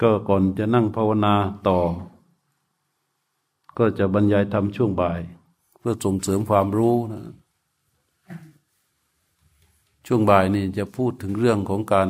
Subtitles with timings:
[0.00, 1.34] ก็ก่อนจะนั่งภาวนา
[1.68, 1.78] ต่อ
[3.78, 5.20] ก็จะบรรยายธรรมช่วงบ่าย
[5.78, 7.22] เพื่อส่งเสริมความรู้นะ
[10.06, 12.08] ช่วงบ่ายนี่จะพูดถึงเรื่องของการ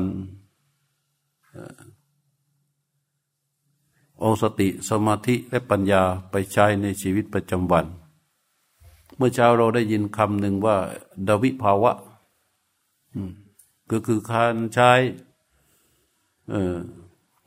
[4.18, 7.86] เอาสติสมาธิและปัญญาไปใช้ในชีวิตประจำวัน
[9.16, 10.76] เมื่อเช้าเราได้ยินคำหนึ่งว่า
[11.28, 11.92] ดวิภาวะ
[13.90, 14.90] ก็คือการใช้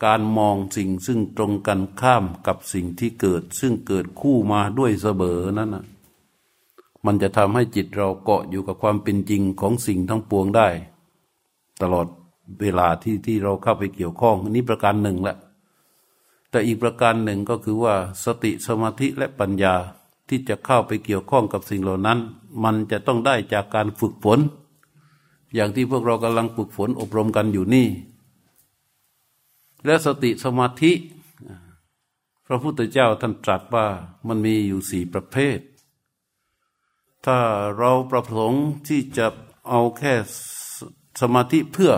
[0.04, 5.86] การมองสิ่งซึ่งตรงกันข้ามกับสิ่งที่เกิด ซึ่งเกิดคู่มาด้วยเสมอนั้นนะ
[7.06, 10.68] มันจะทำให้จิตเราเกาะอยู่กับความเป็นจริงของสิ่งทั้งปวงได้
[11.82, 12.08] ตลอด
[12.62, 15.38] เวลาที่ที่เราเข้าไปเกี่ยวข้องอันี้ประการหนึ่งแหละ
[16.50, 19.74] แต่อีกประการหนึ่งก็คือว่าสติสมาธิและปัญญา
[20.30, 22.20] ที่จะเข้าไปเกี่ยวข้องกับสิ่งเหล่านั้น
[22.64, 24.40] มันจะต้องได้จากการฝึกฝน
[25.54, 27.88] อย่างที่พวกเรากำลังฝึกฝนอบรมกันอยู่นี่
[29.86, 30.92] และสติสมาธิ
[32.46, 33.88] พระพุทธเจ้าท่านตรัสว่า
[34.28, 35.60] มันมีอยู่สี่ประเภท
[37.26, 37.38] ถ้า
[37.78, 39.28] เราประสงค์ที่จะ
[39.70, 40.14] เอาแค่
[41.22, 41.94] สมาธิเพื่อ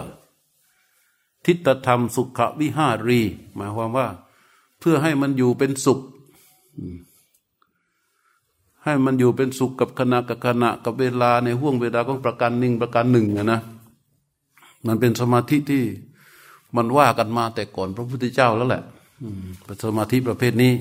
[1.46, 3.22] ทิฏฐธรรมสุขวิหารี
[3.56, 4.08] หมายความว่า
[4.80, 6.00] เพื่อให้มันอยู่เป็นสุข
[8.84, 13.62] ให้มันอยู่เป็นสุขกับขณะกับขณะกับเวลาในห่วงเวลาของประการหนึ่งประการหนึ่งนะ
[14.86, 15.84] มันเป็นสมาธิที่
[16.76, 18.84] มันว่ากันมาแต่ก่อนพระพุทธเจ้าแล้วแหละ
[19.66, 20.74] ปสมาธิประเภทนี้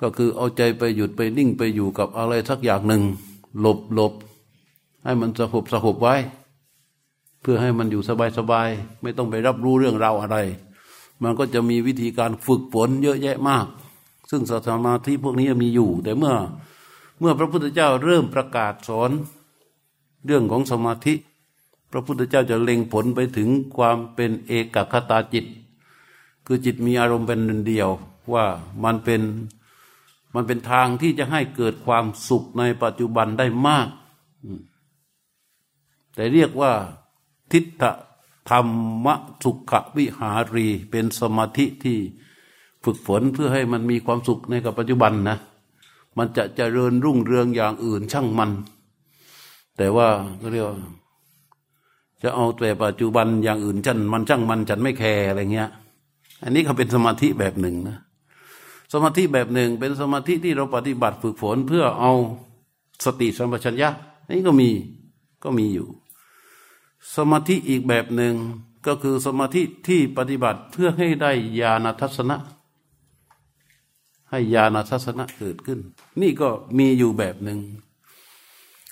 [0.00, 3.02] ก็คือเอาใจไปหยุดไปนิ่งไปอยู่กับอะไรสักอย่างหนึ่ง
[3.60, 4.12] หลบหลบ
[5.04, 6.14] ให้มันสงบสงบไว้
[7.40, 8.68] เพื่อให้มันอยู่สบายสบาย
[9.02, 10.36] ไม่ต้องไปรับรู้เรื่องราวอะไร
[11.22, 13.66] มันก็จะมีวิธีการฝึกฝนเยอะแยะมาก
[14.30, 16.34] ซึ่งสมาธิพวกนี้มีอยู่ แต่เมื่อ
[17.20, 19.10] เมื่อพระพุทธเจ้าเริ่มประกาศสอน
[20.26, 21.14] เรื่องของสมาธิ
[21.90, 25.46] พระพุทธเจ้าจะเล็งผลไปถึงความเป็นเอกคตาจิต
[26.46, 27.88] คือจิตมีอารมณ์เป็นหนึ่งเดียว
[28.32, 28.44] ว่า
[28.84, 29.22] มันเป็น
[30.34, 33.88] มันเป็นทางที่จะให้เกิดความสุขในปัจจุบันได้มาก
[36.14, 36.72] แต่เรียกว่า
[37.52, 37.82] ทิฏฐ
[38.50, 38.60] ธรร
[39.04, 39.06] ม
[39.44, 41.98] สุขวิหารี เป็นสมาธิที่
[42.84, 45.38] ฝึกฝนเพื่อให้มันมีความสุขในกับปัจจุบันนะ
[46.18, 48.50] มันจะเจริญรุ่งเรืองอย่างอื่นช่างมัน
[49.76, 50.08] แต่ว่า
[50.40, 50.78] ก็เรียกว่า
[52.22, 55.70] จะเอาแต่ปัจจุบันอย่างอื่นฉันมันช่างมันฉันไม่แคร์อะไรเงี้ย
[56.42, 57.98] อันนี้เขาเป็นสมาธิแบบหนึ่งนะ
[58.92, 62.12] สมาธิแบบหนึ่งเป็นสมาธิที่เราปฏิบัติฝึกฝนเพื่อเอา
[63.04, 63.90] สติสัมปชัญญะ
[64.28, 64.70] นี่ก็มี
[65.42, 65.88] ก็มีอยู่
[67.16, 68.34] สมาธิอีกแบบหนึ่ง
[68.86, 72.36] ก็คือสมาธิที่ปฏิบัติเพื่อให้ได้ญาณทัศนะ
[74.30, 75.78] ให้ญาณทัศนะเกิดขึ้น
[76.20, 76.48] นี่ก็
[76.78, 77.58] มีอยู่แบบหนึ่ง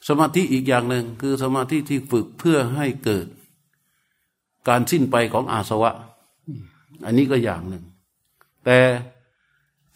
[0.09, 3.27] สมาธิอีกอย่างหนึ่งคือสมาธิที่ฝึกเพื่อให้เกิด
[4.69, 5.93] การสิ้นไปของอาสวะ
[7.05, 7.85] อันนี้ก็อย่างหนึ่ง
[8.65, 8.79] แต่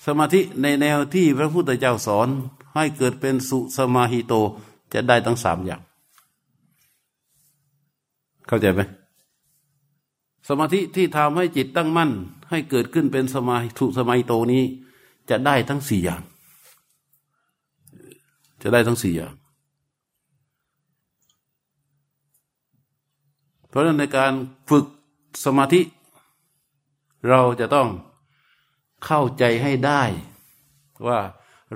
[0.07, 2.29] สมาธิในแนวที่พระพุทธเจ้าสอน
[2.75, 4.35] ให้เกิดเป็นสุสมาหิโต
[4.93, 5.83] จะได้ทั้งสามอย่าง
[8.49, 8.81] เข้าใจไหม
[10.49, 12.11] สมาธิที่ทำให้จิตตั้งมั่น
[12.51, 14.63] ให้เกิดขึ้นเป็นสมาธิสมัยโตนี้
[15.31, 16.23] จะได้ทั้งสี่อย่าง
[18.63, 19.35] จะได้ทั้งสี่อย่าง
[23.68, 24.33] เพ ราะฉะนั้นในการ
[24.71, 24.87] ฝึก
[25.45, 25.81] สมาธิ
[27.29, 27.89] เราจะต้อง
[29.05, 30.03] เข้าใจให้ได้
[31.07, 31.19] ว่า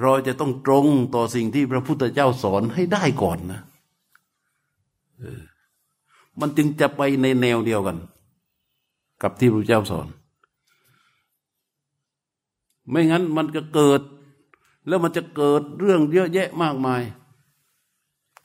[0.00, 3.62] เราจะต้องตรงต่อสิ่งที่พระพุทธเจ้าสอนให้ได้ก่อนนะ
[6.40, 7.98] มันจึงจะไปในแนวเดียวกัน
[9.22, 10.08] กับที่พระเจ้าสอน
[12.90, 14.00] ไม่งั้นมันจะเกิด
[14.88, 17.02] แล้วมันจะเกิดเรื่องเยอะแยะมากมาย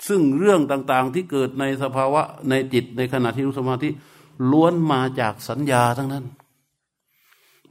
[0.08, 3.90] ซึ่งเรื่องต่างๆที่เกิดในสภาวะในจิตในขณะที่รู้สมาธิ
[4.52, 6.26] ล้วนมาจากสัญญาทั้งนั้น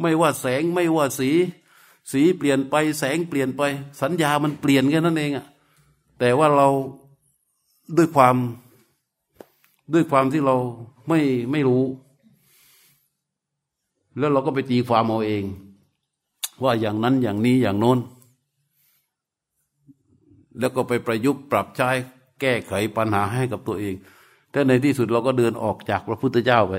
[0.00, 1.30] ไม่ว่าแสงไม่ว่าสี
[2.12, 3.62] สีเปลี่ยนไปแสงเปลี่ยนไป
[4.00, 5.46] สัญญามันเปลี่ยนแค่นั้นเองอะ
[6.18, 6.68] แต่ว่าเรา
[7.96, 8.36] ด้วยความ
[9.92, 10.56] ด้วยความที่เรา
[11.08, 11.20] ไม่
[11.50, 11.84] ไม่รู้
[14.18, 15.44] แล้วเราก็ไปตีความเอาเอง
[16.62, 17.98] ว่าอย่างนั้นอย่างนี้อย่างโน้น
[20.58, 21.90] แล้วก็ไปประยุกต์ปรับใช้
[22.40, 23.94] แก้ไขปัญหาให้กับตัวเอง
[24.50, 26.74] แต่ในที่สุดเราก็เดินออกจากพระพุทธเจ้าไป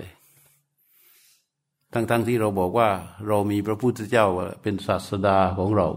[1.93, 2.89] ทั้งๆทที่เราบอกว่า
[3.27, 4.25] เรามีพระพุทธเจ้า
[4.61, 5.87] เป็นศาสดาของเรา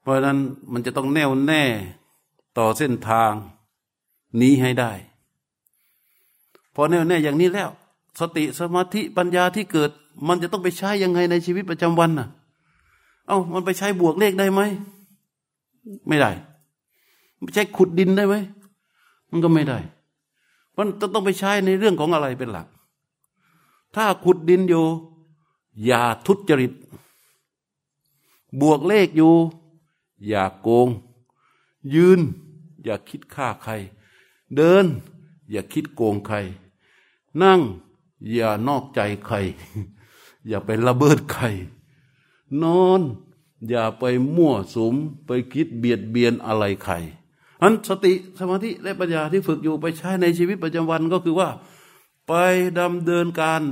[0.00, 0.38] เพราะนั้น
[0.72, 1.62] มันจะต้องแน่วแน่
[2.58, 3.32] ต่อเส้นทาง
[4.40, 4.92] นี้ให้ได้
[6.74, 7.70] พอแน่วแน่อย่างนี้แล้ว
[8.20, 9.90] สติสมาธิปัญญาที่เกิด
[10.28, 12.28] มันจะต้องไปใช้ยังไงในชีวิตประจำวันน่ะ
[13.28, 14.60] เอา้ามันไปใช้บวกเลขได้ไหม
[16.08, 16.30] ไม่ได้
[17.44, 18.34] ไปใช้ขุดดินได้ไหม
[19.30, 19.78] มันก็ไม่ได้
[20.76, 22.66] มันจะต้องไปใช้ในเรื่องของอะไรเป็นหลัก
[23.94, 24.84] ถ้าขุดดินอยู่
[25.84, 26.72] อย่าทุจริต
[28.60, 29.34] บวกเลขอยู่
[30.26, 30.88] อย่าโกง
[31.94, 32.20] ยืน
[32.82, 33.72] อย่าคิดฆ่าใคร
[34.56, 34.86] เดิน
[35.50, 36.36] อย่าคิดโกงใคร
[37.42, 37.60] นั่ง
[38.32, 39.36] อย่านอกใจใคร
[40.48, 41.44] อย่าไปละเบิดใคร
[42.62, 43.00] นอน
[43.68, 44.04] อย่าไป
[44.36, 44.94] มั่วสม
[45.26, 46.94] ไปคิดเบียดเบียนอะไรใคร
[47.64, 51.48] อันสติสมาธิและปัญญาที่ฝึกอยู่ไปใช้ในชีวิตประจำวันก็คือว่า
[52.28, 52.32] ไป
[52.78, 53.62] ดำเดินการ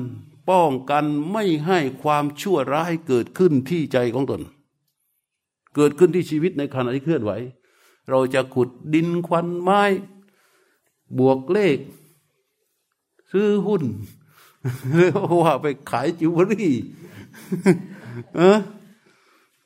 [0.50, 4.40] ป้องกันไม่ให้ความชั่วร้ายเกิดขึ้นที่ใจของตน
[5.74, 7.32] เกิดขึ้นที่ชีวิตในขณะที่เคลื่อนไหว
[8.10, 9.82] เราจะขุดดินควันไม้
[11.18, 11.78] บวกเลข
[13.32, 13.82] ซื้อหุ้น
[14.96, 16.74] เรียกว่าไปขายจิวเวลรี่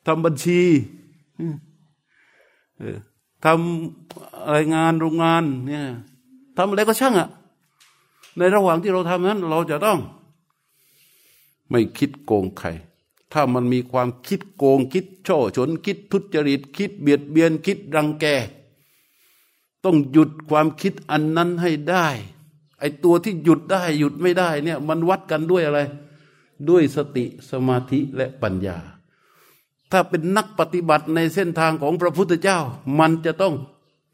[0.05, 0.61] ทำบัญชี
[2.77, 5.83] ทำอะไรงานโรงงานเนี่ย
[6.57, 7.29] ทำอะไรก็ช่างอะ่ะ
[8.37, 9.99] ในระหว่างที่เราทำนั้น เราจะต้อง
[11.69, 12.67] ไม่คิดโกงใคร
[13.33, 18.25] ถ้ามันมีความคิดโกง คิดช่อฉนคิดทุจริต คิดเบียดเบียน คิดรังแก
[19.83, 22.07] ต้องหยุดความคิดอันนั้นให้ได้
[22.79, 25.79] ไอตัวที่หยุดได้หยุดไม่ได้เนี่ย มันวัดกันด้วยอะไร
[26.69, 28.77] ด้วยสติสมาธิและปัญญา
[29.91, 32.59] ถ้าเป็นนักปฏิบัติในเส้นทางของพระพุทธเจ้า
[32.99, 33.55] มันจะต้อง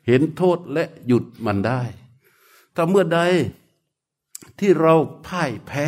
[0.08, 1.82] เห็นโทษและหยุดมันได้
[2.76, 3.20] ถ้าเมื่อใด
[4.60, 4.94] ที่เรา
[5.28, 5.86] พ่ายแพ้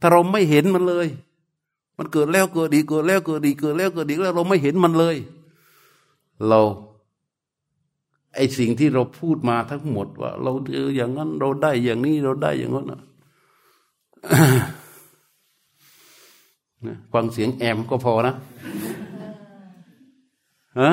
[0.00, 1.08] ถ้าเราไม่เห็นมันเลย
[1.96, 5.16] มันเกิดแล้วเกิดดีเกิดแล้วเกิดดีเกิดแล้วเกิดดีแล้วเราไม่เห็นมันเลย
[6.48, 6.60] เรา
[8.34, 12.86] ไอสิ่งที่เราพูดมาทั้งหมดว่า เราเอออย่างนั้นเราได้อย่างนี้เราได้อย่างนั้น
[16.86, 18.34] นะฟังเสียงแอมก็พอนะ
[20.80, 20.90] ฮะ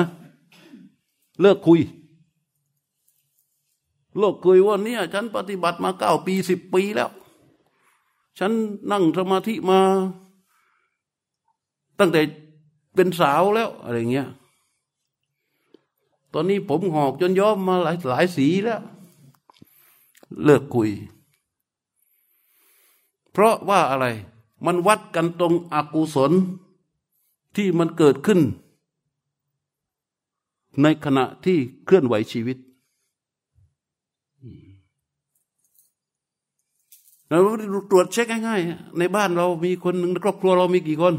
[1.40, 1.80] เลิกคุย
[4.18, 7.10] เลิกคุยว่าเนี่ย ฉันปฏิบัติมาเก้าปีสิบปีแล้ว
[8.38, 8.52] ฉัน
[8.90, 9.80] นั่งสมาธิมา
[11.98, 12.20] ตั้งแต่
[12.94, 14.28] เป็นสาวแล้ว อะไรเงี้ย
[16.32, 18.82] ตอนนี้ผมหอกจนย้อมมาหลายหลายสีแล้ว
[20.44, 20.90] เลิกคุย
[23.32, 24.06] เพราะว่าอะไร
[24.64, 26.32] มันวัดกันตรงอกุศล
[27.56, 28.40] ที่มันเกิดขึ้น
[30.82, 32.58] ในขณะที่เคลื่อนไหวชีวิต
[37.28, 37.38] เรา
[37.90, 41.14] ตรวจเช็คง่ายๆ ในบ้านเรามีคนหนึ่งครอบครัวเรามีกี่คน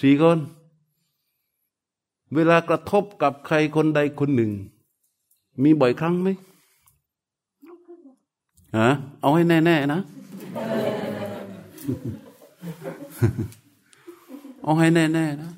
[0.00, 0.38] สี่คน
[2.34, 4.50] เวลากระทบกับใครคนใดคนหนึ่ง
[5.62, 6.28] มีบ่อยครั้งไหม
[8.78, 8.88] ฮะ
[9.20, 10.00] เอาให้แน่ ๆ นะ
[14.62, 15.52] เอาให้แน่ ๆ นะ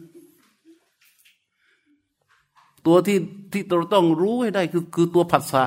[2.87, 3.19] ตัวที่
[3.53, 5.65] ที่เราต้องรู้ให้ได้คือคือตัวผัสสะ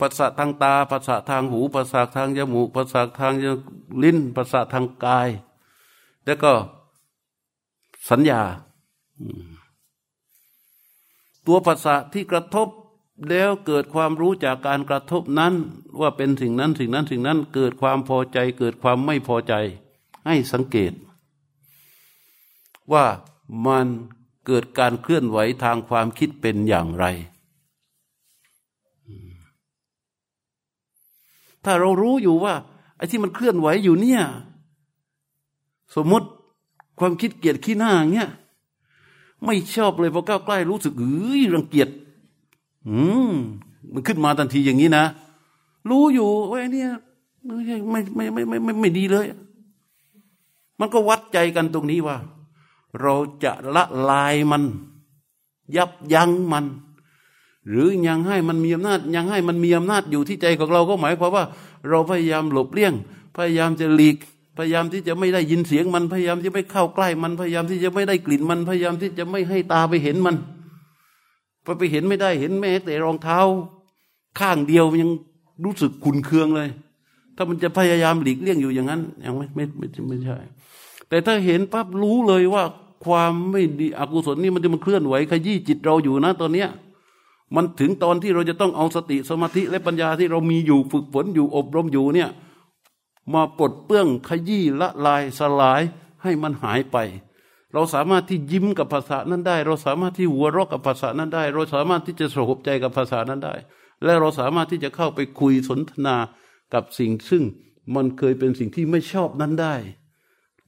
[0.00, 3.32] ภาษาทางตาภาษาทางหูภาษาทางจมูกภาษาทาง
[4.02, 5.28] ลิ้นภาษาทางกาย
[6.24, 6.52] แล้วก็
[8.10, 8.42] สัญญา
[11.46, 12.68] ตัวภาษาที่กระทบ
[13.26, 15.54] แล้วเกิดความรู้จากการกระทบนั้น
[16.00, 19.54] ว่าเป็นสิ่งนั้นสิ่งนั้นสิ่งนั้นเกิดความพอใจ เกิดความไม่พอใจ
[20.26, 20.92] ให้สังเกต
[22.92, 23.04] ว่า
[23.66, 23.86] มัน
[24.46, 27.04] เกิดการเคลื่อนไหวทางความคิดเป็นอย่างไร
[31.64, 32.54] ถ้าเรารู้อยู่ว่า
[32.96, 34.22] ไอ้ที่มันเคลื่อนไหวอยู่เนี่ย
[35.94, 36.28] สมมติ
[36.98, 38.30] ความคิดเกลียดขี้หน้าเงี้ย
[39.44, 41.88] ไม่ชอบเลยพอก้าวใกล้รู้สึกเอ้ยรังเกียจ
[42.86, 42.98] อื
[43.30, 43.32] ม
[43.92, 45.04] มันขึ้นมาทันทีอย่างนี้นะ
[45.88, 46.90] รู้อยู่ว่าเนี่ย
[47.90, 49.26] ไม่ไม่ไม่ไม่ไม่ไม่ดีเลย
[50.80, 52.16] มันก็วัดใจกันตรงนี้ว่า
[53.00, 54.62] เราจะละลายมัน
[55.76, 56.64] ยับยั้งมัน
[57.68, 61.44] หรือยังให้มันมีอำนาจ ยังให้มันมีอำนาจอยู่ที่ใจของเราก็หมายความว่า
[61.88, 62.92] เราพยายามหลบเลี่ยง
[63.36, 64.16] พยายามจะหลีก
[64.56, 70.36] พยายามที่จะไม่ได้ยินเสียงมัน พยายามที่ไม่เข้าใกล้มัน พยายามที่จะไม่ได้กลิ่นมัน พยายามที่จะไม่ให้ตาไปเห็นมัน
[71.68, 73.38] พอไปเห็นไม่ได้เห็นแม้แต่รองเท้า
[74.38, 75.10] ข้างเดียวยัง
[75.64, 76.68] รู้สึกขุนเคืองเลย
[77.36, 80.36] ถ้ามันจะพยายามหลีกเลี่ยงอยู่อย่างนั้นยังไม่ไม่ไม่ไม่ใช่
[81.08, 82.64] แต่ถ้าเห็นปั๊บรู้เลยว่า
[83.04, 86.68] ความไม่ดีอกุศลนี่มันจะมันเคลื่อนไหวขยี้จิตเราอยู่นะตอนเนี้ย
[87.54, 92.30] มันถึงตอนที่เราจะต้องเอาสติสมาธิและปัญญาที่เรามีอยู่ฝึกฝนอยู่อบรมอยู่เนี่ย
[93.34, 95.80] มาปลดเปื้องขยี้ละลายสลาย
[96.22, 96.96] ให้มันหายไป
[97.74, 103.54] เราสามารถที่ยิ้มกับภาษานั้นได้ เราสามารถที่หัวเราะกับภาษานั้นได้ เราสามารถที่จะสงบใจกับภาษานั้นได้
[104.04, 106.16] และเราสามารถที่จะเข้าไปคุยสนทนา
[106.74, 107.44] กับสิ่งซึ่ง
[107.94, 109.74] มันเคยเป็นสิ่งที่ไม่ชอบนั้นได้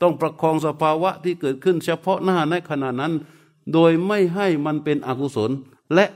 [0.02, 3.12] ต้องประคองสภาวะที่เกิดขึ้นเฉพาะหน้าในขณะนั้น
[3.72, 5.50] โดยไม่ให้มันเป็นอกุศล
[5.94, 6.06] และ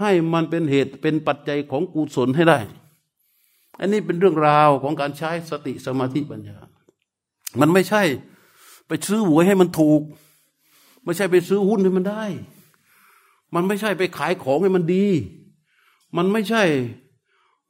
[0.00, 2.58] ให้มันเป็นเหตุเป็นปัจจัยของกุศลให้ได้
[3.80, 6.56] อันนี้เป็นเรื่องราวของการใช้สติสมาธิปัญญา
[7.60, 8.02] มันไม่ใช่
[8.88, 10.02] ไปซื้อหวยให้มันถูก
[11.04, 12.24] ไม่ใช่ไปซื้อหุ้นให้มันได้
[13.54, 15.06] มันไม่ใช่ไปขายของให้มันดี
[16.16, 16.62] มันไม่ใช่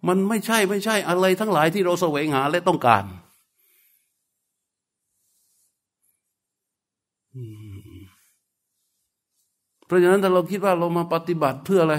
[0.08, 3.04] มันไม่ใช่ไม่ใช่อะไรทั้งหลายที่เราแสวงหาและต้องการ
[9.86, 11.96] เพราะฉะนั้นถ้าเราคิดว่าเรามาปฏิบัติเพื่ออะไร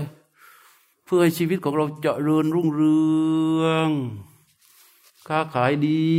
[1.06, 3.00] เพื่อให้ชีวิตของเราเจริญรุ่งเรื
[3.64, 3.90] อง
[5.28, 6.10] ค้าขายดี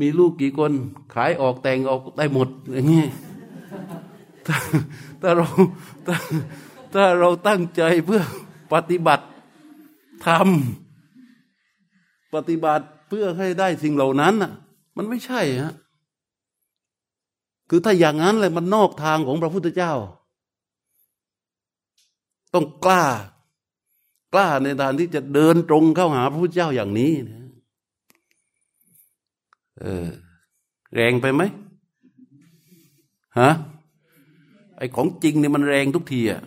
[0.00, 0.72] มีลูกกี่คน
[1.14, 3.04] ขายออกแต่งออกได้หมดอย่างนี้
[5.22, 5.46] ถ้าเรา
[6.06, 6.16] ถ้า
[6.94, 8.22] ถ้าเราตั้งใจเพื่อ
[8.72, 9.26] ปฏิบัติ
[10.26, 14.52] ทำปฏิบัติเพื่อให้ได้สิ่งเหล่านั้นอะ
[14.96, 15.74] มันไม่ใช่ฮะ
[17.70, 19.92] คือถ้าอย่างนั้นเลยมันนอกทางของพระพุทธเจ้า
[22.54, 23.04] ต้องกล้า
[24.34, 27.47] กล้าในทางที่จะเดินตรงเข้าหาพระพุทธเจ้าอย่างนี้นะ
[29.82, 30.06] เออ
[30.94, 31.42] แรงไปไหม
[33.38, 33.50] ฮะ
[34.76, 36.40] ไอของจริงเนี่ยมันแรงทุกทีอะ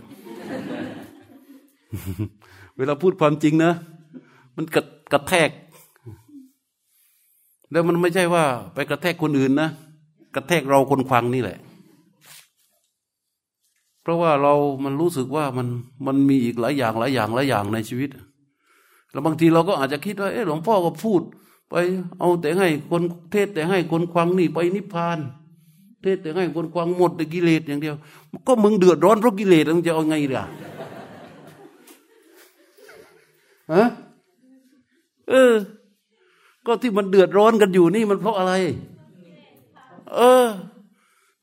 [2.78, 3.74] เวลาพูดความจริงนะ
[4.56, 4.82] มันกระ
[5.14, 5.50] กระแทก
[7.72, 9.70] แล้วมันไม่ใช่ว่า ไปกระแทกคนอื่นนะ
[10.36, 11.58] กระแทกเราคนควังนี่แหละ
[14.02, 15.68] เพราะว่าเรามันรู้สึกว่ามัน
[16.08, 18.10] มันมีอีกหลายอย่างหลายอย่างหลายอย่างในชีวิต
[19.12, 21.22] แล้วบางทีเราก็อาจจะคิดว่าเออหลวงพ่อก็พูด
[21.72, 21.76] ไป
[22.20, 23.02] เอาแต่ให้คน
[23.32, 25.20] เทศแต่ให้คนควังนี่ไปนิพพาน
[26.02, 27.96] เทศแต่ให้คนควังหมดแต่กิเลสอย่างเดียว
[28.48, 30.46] ก็มึงเดือดร้อนเพราะกิเลสมึงจะเอาไงล่ะ
[33.74, 33.84] ฮะ
[35.30, 35.54] เออ
[36.66, 38.54] ก็ที่มันเดือดร้อนกันอยู่นี่มันเพราะอะไร
[40.16, 40.46] เออ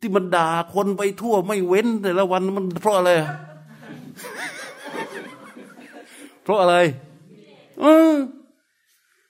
[0.01, 3.11] ที่มันด่าคนไปทั่วไม่เว้น แต่ละวันมันเพราะอะไร
[6.43, 6.77] เพราะอะไร
[7.81, 8.13] เออ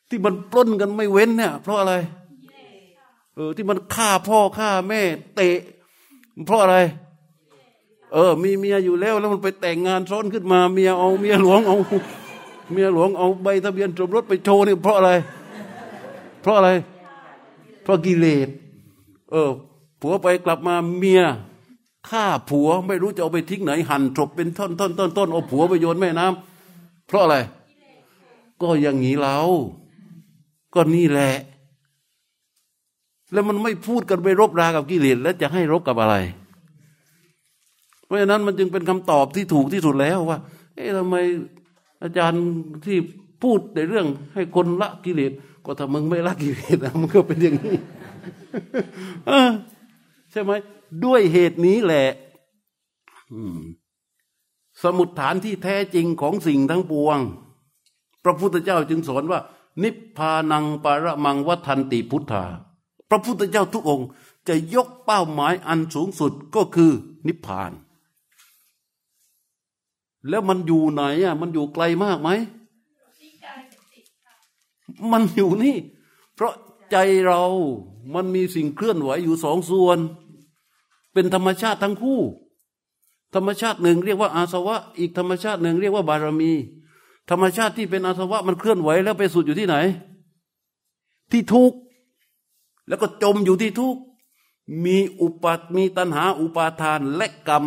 [0.08, 1.94] ที่มันปล้นกันไม่เว้นเนี่ย เพราะอะไร
[3.34, 5.00] เออ ที่มันฆ่าพ่อฆ่าแม่
[5.36, 5.56] เตะ
[6.46, 6.76] เพราะอะไร
[8.12, 11.76] เออ มีเมียอยู่แล้ว แล้วมันไปแต่งงานซ้อนขึ้นมาเมียเอาเมียหลวงเอา
[12.72, 15.12] เมียหลวงเอาใบทะเบียนสมรสไปโชว์นี่เพราะอะไร
[16.42, 16.70] เพราะอะไร
[17.82, 18.48] เพราะกิเลส
[19.30, 19.50] เออ
[20.00, 21.22] ผัวไปกลับมาเมีย
[22.08, 27.36] ฆ่าผัวไม่รู้จะเอาไปทิ้งไหน หั่นจบเป็นท่อนท่อนต้นต้นเอาผัวไปโยนแม่น้ำเพราะอะไร
[28.60, 29.36] ก็อย่างนี้เรา
[30.74, 31.32] ก็นี่แหละ
[33.32, 36.16] แล้วมันไม่พูดกันไปรบรากับกิเลสแล้วจะให้รบกับอะไร
[38.04, 40.38] เพราะฉะนั้นมันจึงเป็นคำตอบที่ถูกที่สุดแล้วว่า
[40.74, 41.16] เอ๊ะทำไม
[42.02, 42.42] อาจารย์
[42.86, 42.98] ที่
[43.42, 45.32] พูดในเรื่องให้คนละกิเลส
[45.64, 47.76] ก็ถ้ามึงไม่ละกิเลสมันก็เป็นอย่างนี้
[50.32, 50.52] ใช่ไหม
[51.04, 52.08] ด้วยเหตุนี้แหละ
[54.82, 57.18] สมุดฐานที่แท้จริงของสิ่งทั้งปวง
[58.24, 59.40] พระพุทธเจ้าจึงสอนว่า
[59.82, 62.44] นิพพานังปารมังวัฏันติพุทธา
[63.08, 64.08] พระพุทธเจ้าทุกองค์
[64.48, 66.92] จะยกเป้าหมายอันสูงสุดก็คือ
[67.26, 67.72] นิพพาน
[70.28, 72.30] แล้วมันอยู่ไหนอะมันอยู่ไกลมากไหม
[75.12, 75.76] มันอยู่นี่
[76.34, 76.54] เพราะ
[76.90, 77.42] ใจเรา
[78.14, 79.98] มันมีสิ่งเคลื่อนไหวอยู่สองส่วน
[81.12, 82.20] เป็นธรรมชาติทั้งคู่
[83.34, 86.52] ธรรมชาติหนึ่งเรียกว่าอาสวะ อีกธรรมชาติหนึ่งเรียกว่าบารมี
[87.30, 89.76] ธรรมชาติที่เป็นอาสวะมันเคลื่อนไหวแล้วไปสุดอยู่ที่ไหน
[91.32, 91.78] ที่ทุกข์
[92.88, 94.00] แล้วก็จมอยู่ที่ทุกข์
[94.84, 97.64] มีอุปัตมีตัณหาอุปาทานและกรรม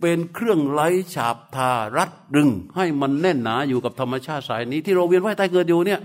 [0.00, 0.80] เป็นเครื่องไหล
[1.14, 6.00] ฉาบทารัดดึง ให้มันแน่นหนาอยู่กับธรรมชาติสายนี้ ที่เราเวียนว่ายตายเกิดอยู่เนี่ย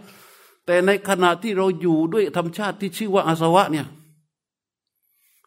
[0.65, 3.85] แต่ในขณะที่เราอยู่ด้วยธรรมชาติที่ชื่อว่าอาสวะเนี่ย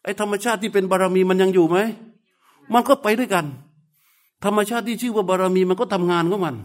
[0.02, 1.78] ไอ้ธรรมชาติที่เป็นบารมีมันยังอยู่ไหม
[2.72, 3.46] มันก็ไปด้วยกัน
[4.44, 6.56] ธรรมชาติที่ชื่อว่าบารมีมันก็ทำงานของมัน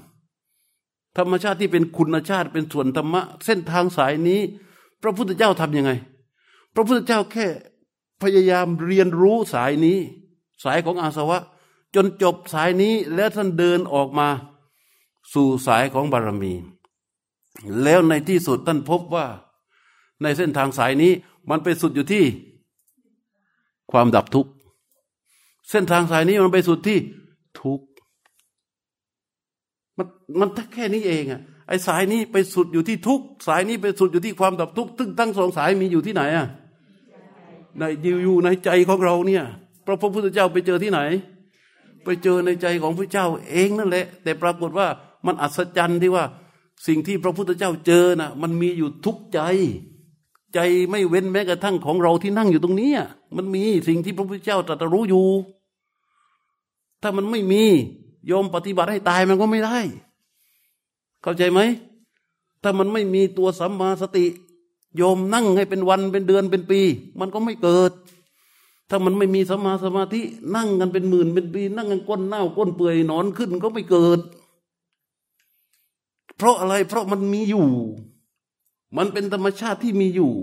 [1.20, 4.40] ธรรมชาติที่เป็นคุณชาติเป็นส่วนธรรมะ เส้นทางสายนี้
[5.02, 5.92] พระพุทธเจ้าทํำยังไง
[6.74, 7.48] พระพุทธเจ้าแค่
[8.22, 9.98] พยายามเรียนรู้สายนี้
[10.64, 11.40] สายของอาสวะ
[11.96, 14.28] จนจบสายนี้แล้วท่านเดินออกมา
[15.34, 16.54] สู่สายของบารมี
[17.84, 19.26] แล้วในที่สุดท่านพบว่า
[20.22, 21.12] ในเส้นทางสายนี้
[21.50, 22.26] มันไปสุดอยู่ที่
[23.92, 24.52] ความดับทุกข์
[25.70, 26.98] เส้นทางสายนี้มันไปสุดที่
[30.00, 30.08] มัน
[30.40, 36.48] มันแค่นี้เองอะไอ้สายนี้ไปสุดอยู่ที่ทุกสายนี้ไปสุดอยู่ที่ความดับทุกข์ซึ่งทั้งสองสายมีอยู่ที่ไหนอะ
[37.78, 37.84] ใน
[38.24, 39.44] อยู่ในใจของเราเนี่ย
[39.86, 41.00] พระพุทธเจ้าไปเจอที่ไหน
[42.04, 44.88] ไปเจอในใจของพระเจ้าเองนั่นแหละ แต่ปรากฏว่า
[45.26, 46.26] มันอัศจรรย์ที่ว่า
[46.88, 49.40] สิ่งที่พระพุทธเจ้าเจอนะ่ะ มันมีอยู่ทุกใจ
[50.54, 52.92] ใจไม่เว้นแม้กระทั่งของเราที่นั่งอยู่ตรงนี้
[53.36, 55.28] มันมีสิ่งที่พระพุทธเจ้าตรัสรู้อยู่
[57.02, 57.64] ถ้ามันไม่มี
[58.28, 59.78] โยมปฏิบัติให้ตายมันก็ไม่ได้
[61.22, 61.60] เข้าใจไหม
[62.62, 64.26] ถ้ามันไม่มีตัวสัมมาสติ
[64.98, 66.82] โยมนั่งให้เป็นวันเป็นเดือนเป็นปี
[67.20, 67.92] มันก็ไม่เกิด
[68.90, 70.22] ถ้ามันไม่มีสัมมาสมาธิ
[70.56, 74.20] นั่งกันเป็นหมื่นเป็นปี นั่งกันก้นเน่าก้นเปื่อยนอนขึ้นก็ไม่เกิด
[76.38, 77.68] เพราะอะไรเพราะมันมีอยู่
[78.98, 80.34] มันเป็นธรรมชาติที่มีอยู่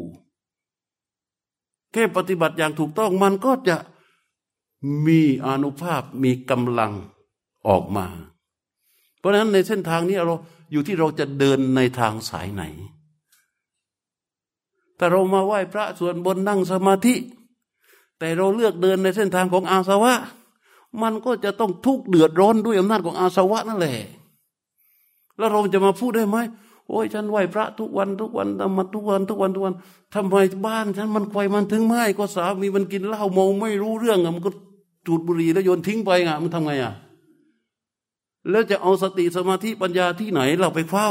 [1.92, 3.76] แค่ปฏิบัติอย่างถูกต้องมันก็จะ
[5.06, 6.92] มีอนุภาพมีกำลัง
[7.68, 8.06] ออกมา
[9.18, 10.36] เพราะฉะนั้นในเส้นทางนี้เรา
[10.72, 12.62] อยู่ที่เราจะเดินในทางสายไหน
[14.96, 17.14] แต่เรามาไหว้พระส่วนบนนั่งสมาธิ
[18.18, 20.14] แต่เราเลือกเดินในเส้นทางของอาสวะ
[21.02, 23.96] มันก็จะต้องทุกข์เดือดร้อนด้วยอำนาจของอาสวะนั่นแหละ
[25.38, 26.38] แล้วเราจะมาพูดได้ไหม
[26.88, 29.74] โอ้ยฉันไหว้พระทุกวันทุกวันทำมาทุกวันทุกวันทุกวัน
[30.14, 34.50] ทำไมบ้านฉันมันไฟมันถึงไหมก็สามีมันกินเหล้าเมาไม่รู้เรื่องอะมันก็
[35.06, 36.92] จูดบุหรี่แล้วโยนทิ้งไปไงมันทำไงอะ
[38.50, 41.08] แล้วจะเอาสติสมาธิปัญญาที่ไหนเราไปเฝ้า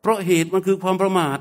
[0.00, 1.38] เพราะเหตุมันคือความประมาท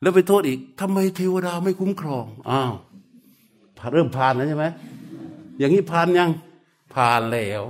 [0.00, 2.72] แล้วไปโทษอีกทำไมเทวดาไม่คุ้มครองอ้าว
[3.92, 4.66] เริ่มผ่านแล้วใช่ไหม
[5.58, 6.30] อย่างนี้ผ่านยัง
[6.94, 7.62] ผ่านแล้ว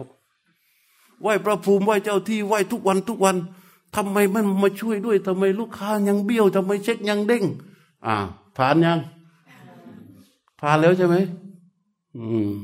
[1.21, 3.37] ไหวพระภูมิไหวเจ้าที่ไหวทุกวันทุกวัน
[3.97, 7.45] ทำไมมันมาช่วยด้วยทำไมลูกค้ายังเบี้ยวทำไมเช็คยังเด้ง
[8.07, 8.17] อ่า
[8.57, 8.99] ผ่านยัง
[10.61, 11.17] ผ่านแล้วใช่ไหม
[12.17, 12.55] อืม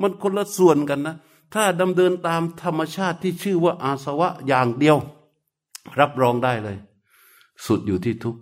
[0.00, 1.14] มันคนละส่วนกันนะ
[1.54, 4.96] ถ้าดำเนินตามธรรมชาติที่ชื่อว่าอาสวะอย่างเดียว
[6.00, 6.76] รับรองได้เลย
[7.66, 8.36] สุดอยู่ที่ทุก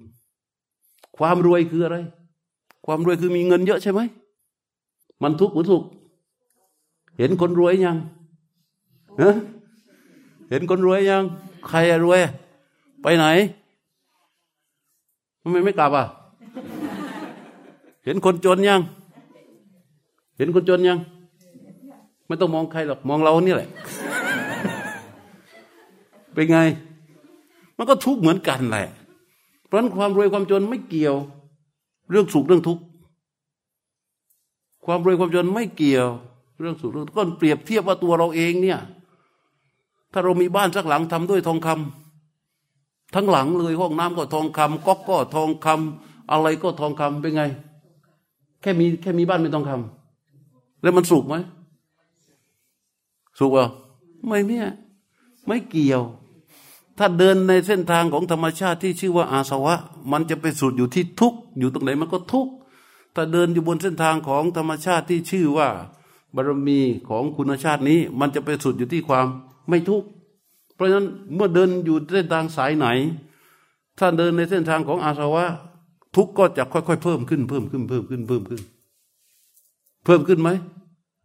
[1.17, 1.99] ความรวยคืออะไร
[2.87, 4.01] ความรวยคือมีเงินเยอะใช่ไหม
[5.23, 5.83] มันทุกข์หรือสุข
[7.19, 7.97] เห็นคนรวยยัง
[10.51, 11.23] เห็นคนรวยยัง
[11.69, 12.21] ใครรวย
[13.03, 13.25] ไปไหน
[15.41, 16.07] ทำไมไม่กลับอะ
[18.05, 18.81] เห็นคนจนยัง
[20.37, 20.99] เห็นคนจนยัง
[22.27, 23.71] ไม่ต้องมองใครหรอกมองเรานี่แหละ
[26.35, 26.59] เป็นไง
[27.77, 28.87] มันก็ทุกข์เหมือนกันแหละ
[29.67, 31.17] เพราะความรวยความจนไม่เกี่ยว
[32.11, 32.83] เรื่องสุขเรื่องทุกข์
[34.87, 36.09] ความรวยความจนไม่เกี่ยว
[36.61, 38.79] เรื่องสุขเรื่องก็เปรียบเทียบว่าตัวเราเองเนี่ย
[40.13, 47.43] ถ้าเรามีบ้านสักหลังทำด้วยทองคำทั้งหลังเลยห้องน้ำก็ทองคำก๊อกก็ทองคำอะไรก็ทองคำเป็นไง
[48.63, 51.35] แค่มีแค่มีบ้านเป็นทองคำแล้วมันสุขไหม
[53.39, 53.69] สุกอะ
[54.27, 54.67] ไม่เนี่ย
[55.47, 56.03] ไม่เกี่ยว
[56.99, 59.75] ถ้าเดินในเส้นทางของธรรมชาติที่ชื่อว่าอาสวะ
[60.13, 62.49] มันจะไปสุดอยู่ที่ทุกอยู่ตรงไหนมันก็ทุก
[63.15, 65.69] ถ้าเดินอยู่บนเส้นทางของธรรมชาติที่ชื่อว่า
[66.35, 69.27] บารมีของคุณชาตินี้ มันจะไปสุดอยู่ที่ความ
[69.69, 70.09] ไม่ทุกข์
[70.75, 72.87] เพราะฉะนั้นเมื่อเดินอยู่เส้นทางสายไหน
[73.99, 75.45] ถ้าเดินในเส้นทางของอาสวะ
[76.17, 78.63] ทุกข์ก็จะค่อยๆ เพิ่มขึ้นเพิ่มขึ้นเพิ่มขึ้นเพิ่มขึ้น
[80.05, 80.51] เพิ่มขึ้นไหม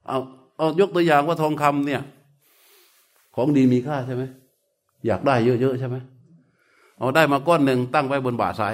[0.08, 0.19] เอา
[0.62, 2.02] เอายกตัวอย่างว่าทองคำเนี่ย
[3.36, 4.24] ของดีมีค่าใช่ไหม
[5.06, 5.95] อยากได้เยอะๆใช่ไหม
[7.00, 8.74] เอาได้มาก้อนหนึ่งตั้งไว้บนบ่าซ้าย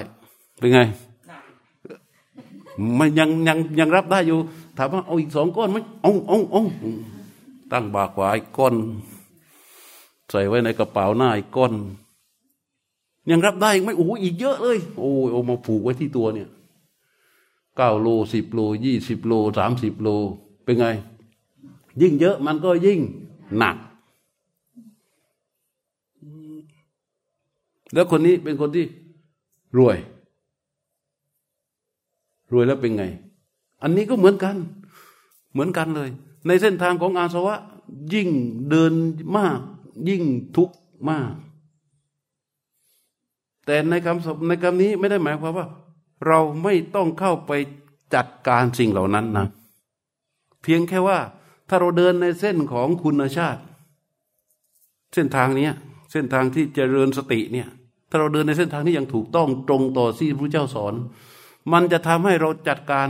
[0.58, 0.80] เป็นไง
[2.98, 4.38] มันยังยังยังรับได้อยู่
[4.76, 6.62] ถามว่าเอาอีกสองก้อนไหมเอาเอาเอา
[7.72, 8.74] ตั้งบ่าขวาอีกก้อน
[10.30, 11.72] ใส่ไว้ในกระเป๋าหน้าอีกก้อน
[13.30, 16.48] ยังรับได้ไม่โอ้อีกเยอะเลย โอ้เอามาผูกไว้ที่ตัวเนี่ย
[17.76, 20.08] เก้าโลสิบโลยี่สิบโลสามสิบโล
[20.64, 20.86] เป็นไง
[22.00, 23.00] ยิ่งเยอะมันก็ยิ่ง
[23.56, 23.76] หนัก
[27.94, 28.84] แล้วคนนี้เป็นคนที่
[29.78, 29.98] รวย
[32.52, 33.04] รวยแล้วเป็นไง
[33.82, 34.56] อันนี้ก็เหมือนกัน
[35.52, 36.10] เหมือนกันเลย
[36.46, 37.56] ในเส้นทางของอาสวะ
[38.14, 38.28] ยิ่ง
[38.68, 38.92] เดิน
[39.36, 39.60] มาก
[40.08, 40.22] ยิ่ง
[40.56, 40.76] ทุกข์
[41.10, 41.32] มาก
[43.66, 45.66] แต่ในคำศพในคำนี้ไม่ได้หมายความว่า
[46.26, 47.52] เราไม่ต้องเข้าไป
[48.14, 49.46] จัดการสิ่งเหล่านั้นนะ
[50.62, 51.18] เพียงแค่ว่า
[51.68, 53.60] ถ้าเราเดินในเส้นของคุณชาติ
[55.14, 55.68] เส้นทางนี้
[56.12, 57.68] เส้นทางที่เจริญสติเนี่ย
[58.10, 60.94] ถ้าเราเดินในเส้นทางนี้อย่างถูกต้องตรงต่อที่พระเจ้าสอน
[61.72, 63.08] มันจะทำให้เราจัดการ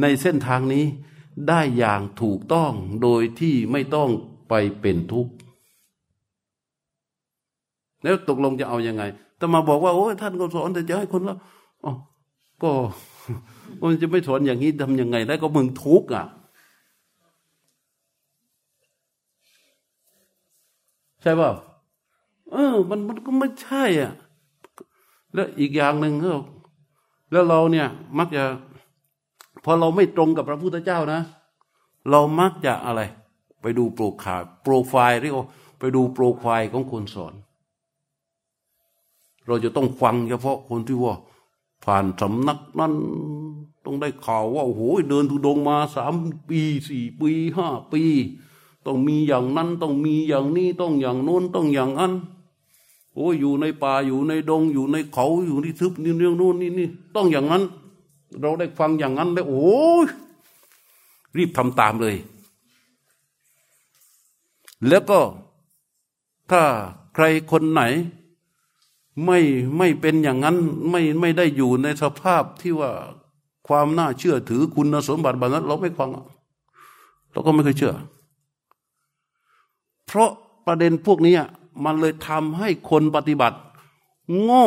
[0.00, 0.84] ในเส้นทางนี้
[1.48, 4.10] ได้อย่างถูกต้องโดยที่ไม่ต้อง
[4.48, 5.32] ไปเป็นทุกข์
[8.02, 9.02] แล้วตกลงจะเอาอยัางไง
[9.36, 11.36] แต่มาบอกว่าโอ้ท่านก็สอนแต่จะให้คนละ
[11.84, 11.92] อ๋อ
[12.62, 12.70] ก็
[13.80, 16.26] มันจะไม่สอนอย่างนี้ทำยังไงแล้วก็มึงทุกข์อะ
[21.22, 21.50] ใช่ป่า
[22.52, 24.12] เออ มันมันก็ไม่ใช่อะ
[25.34, 26.34] แล้วอีกอย่างหนึ่งก็
[27.32, 28.44] แล้วเราเนี่ย มักจะ
[29.64, 31.20] พอเราไม่ตรงกับพระพุทธเจ้านะ
[32.10, 33.00] เรามักจะอะไร
[33.62, 37.34] ไปดูโปรขาโปรไฟล์เรียกว่าไปดูโปรไฟล์ของคนสอน
[39.46, 41.14] เราจะต้องฟังเฉพาะคนที่ว่า
[41.84, 42.94] ผ่านสำนักนั้น
[43.84, 46.14] ต้องได้ข่าวว่าโอ้โหเดินทุดงมาสาม
[46.48, 48.02] ปีสี่ปีห้าปี
[48.86, 52.12] ต้องมีอย่างนั้นต้องมีอย่างนี้ต้องอย่างโน้นต้องอย่างนั้น
[53.14, 57.62] โอ้ยอยู่ในป่าอยู่ในดงอยู่ในเขาอยู่ที่ทึบนี่เรื่องโน้นนี่นี่ต้องอย่างนั้น
[58.40, 59.72] เราได้ฟังอย่างนั้นแล้วโอ้
[60.04, 60.06] ย
[61.36, 62.16] รีบทำตามเลย
[64.88, 65.20] แล้วก็
[66.50, 66.62] ถ้า
[67.14, 67.82] ใครคนไหน
[69.24, 69.38] ไม่
[69.78, 70.56] ไม่เป็นอย่างนั้น
[70.90, 72.90] ไม่ไม่ได้อยู่ในสภาพที่ว่า
[73.68, 76.10] ความน่าเชื่อถือคุณสมบัติแบบนั้นเราไม่ฟัง
[77.32, 77.94] เราก็ไม่เคยเชื่อ
[80.12, 80.30] เพราะ
[80.66, 81.34] ประเด็นพวกนี้
[81.84, 83.58] มันเลยทำให้คนปฏิบัติ
[84.42, 84.66] โง่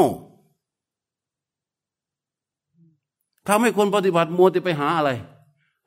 [3.47, 5.11] ทำให้คนปฏิบัติมัวจะไปหาอะไร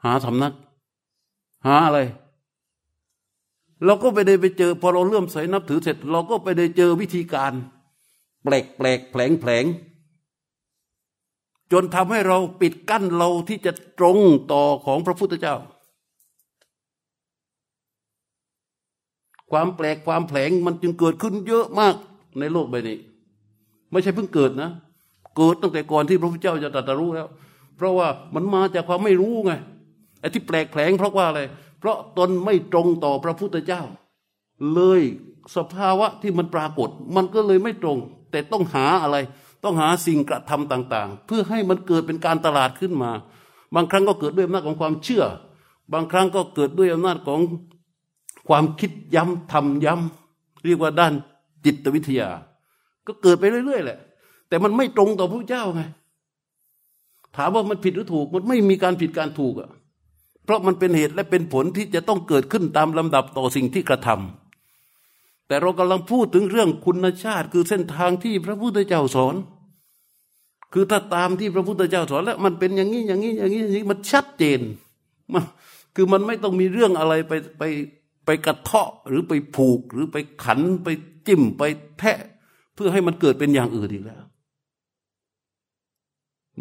[0.05, 0.55] หาสำนัก
[1.67, 1.99] หาอะไร
[3.85, 7.53] เราก็ไปได้ไปเจอ พอเราเลื่อมใสนับถือเสร็จ เราก็ไปได้เจอวิธีการ
[8.45, 9.65] แปลกแปลกแผลงแผลง
[11.73, 14.19] จนทำให้เราปิดกั้นเราที่จะตรง
[14.53, 15.57] ต่อของพระพุทธเจ้า
[19.51, 21.95] ความแปลกความแผลงมันจึงเกิดขึ้นเยอะมาก
[22.41, 22.99] ในโลกใบนี้
[23.91, 24.71] ไม่ใช่เพิ่งเกิดนะ
[25.37, 27.29] เกิดตั้งแต่ก่อนที่พระพุทธเจ้าจะตรัสรู้แล้ว
[27.77, 29.53] เพราะว่ามันมาจากความไม่รู้ไง
[30.21, 31.41] ไอ้ที่แปลกแผลงเพราะว่าอะไร
[31.81, 33.83] เพราะตนไม่ตรงต่อพระพุทธเจ้า
[34.75, 35.01] เลย
[35.57, 37.99] สภาวะที่มันปรากฏ มันก็เลยไม่ตรง
[38.31, 39.17] แต่ต้องหาอะไร
[39.65, 43.11] ต้องหาสิ่งกระทำต่าง ๆ เพื่อให้มันเกิดเป็นการตลาดขึ้นมา
[43.75, 45.25] บางครั้งก็เกิดด้วยอำนาจของความเชื่อ
[45.93, 47.41] บางครั้งก็เกิดด้วยอำนาจของ
[48.49, 51.13] ความคิดย้ำทำย้ำเรียกว่าด้าน
[51.65, 52.29] จิตวิทยา
[53.07, 53.99] ก็เกิดไปเรื่อยๆแหละ
[54.49, 55.83] แต่มันไม่ตรงต่อพระเจ้าไง
[57.37, 59.71] ถามว่ามันผิดหรือถูกมันไม่มีการผิดการถูกอะ
[60.45, 69.35] เพราะมันเป็นเหตุและเป็นผลที่จะต้องเกิดขึ้นตามลำดับต่อสิ่งที่กระทำแต่เรากำลังพูดถึงเรื่องคุณชาติ คือเส้นทางที่พระพุทธเจ้าสอน
[70.73, 74.61] คือถ้าตามที่พระพุทธเจ้าสอนแล้ว มันเป็นอย่างนี้อย่างนี้อย่างนี้อย่างนี้มันชัดเจน
[75.33, 75.45] มัน
[75.95, 77.63] คือมันไม่ต้องมีเรื่องอะไรไปไป
[78.29, 80.89] ไปกระเทาะหรือไปผูกหรือไปขันไป
[81.27, 81.63] จิ้มไป
[81.99, 82.19] แทะ
[82.75, 84.23] เพื่อให้มันเกิดเป็นอย่างอื่นอีกแล้ว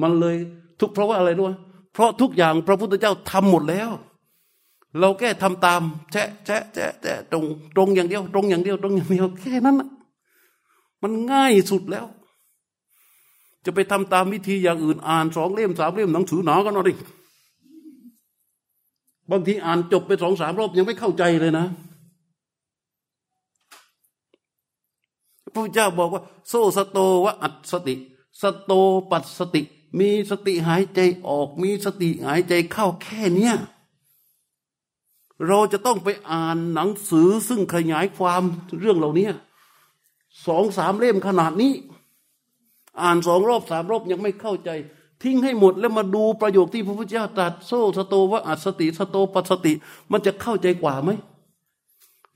[0.02, 0.36] มันเลย
[0.80, 1.54] ทุกเพราะว่าอะไรด้วย
[1.94, 3.90] เพราะทุกอย่างพระพุทธเจ้าทำหมดแล้ว
[5.00, 7.44] เราแค่ทำตามแชะแชะแชะแชะตรง
[7.76, 9.76] ตรงอย่างเดียว ตรงอย่างเดียว ตรงอย่างเดียว แค่นั้น
[11.04, 12.06] มันง่ายสุดแล้ว
[13.66, 16.94] จะไปทำตามวิธีอย่างอื่นอ่านสองเล่มสามเล่มหนังสือหนาก็นอนดิ
[19.32, 21.66] บางทีอ่านจบไปสองสามรอบยังไม่เข้าใจเลยนะ
[25.42, 27.96] พระพุทธเจ้าบอกว่า โซสโตวะอัตสติ
[28.42, 28.72] สโต
[29.12, 29.62] ปัสสติ
[30.00, 33.56] มีสติหายใจออก มีสติหายใจเข้าแค่เนี้ย
[35.48, 38.42] เราจะต้องไปอ่านหนังสือซึ่งขยายความ
[38.80, 39.28] เรื่องเหล่านี้
[40.48, 41.74] สองสามเล่มขนาดนี้
[43.02, 44.70] อ่านสองรอบสามรอบยังไม่เข้าใจ
[45.24, 49.74] ทิ้งให้หมดแล้วมาดูประโยคที่พระพุทธเจ้าตรัสโซสโตวะอัสติสโตปัสติ
[50.12, 51.10] มันจะเข้าใจกว่าไหม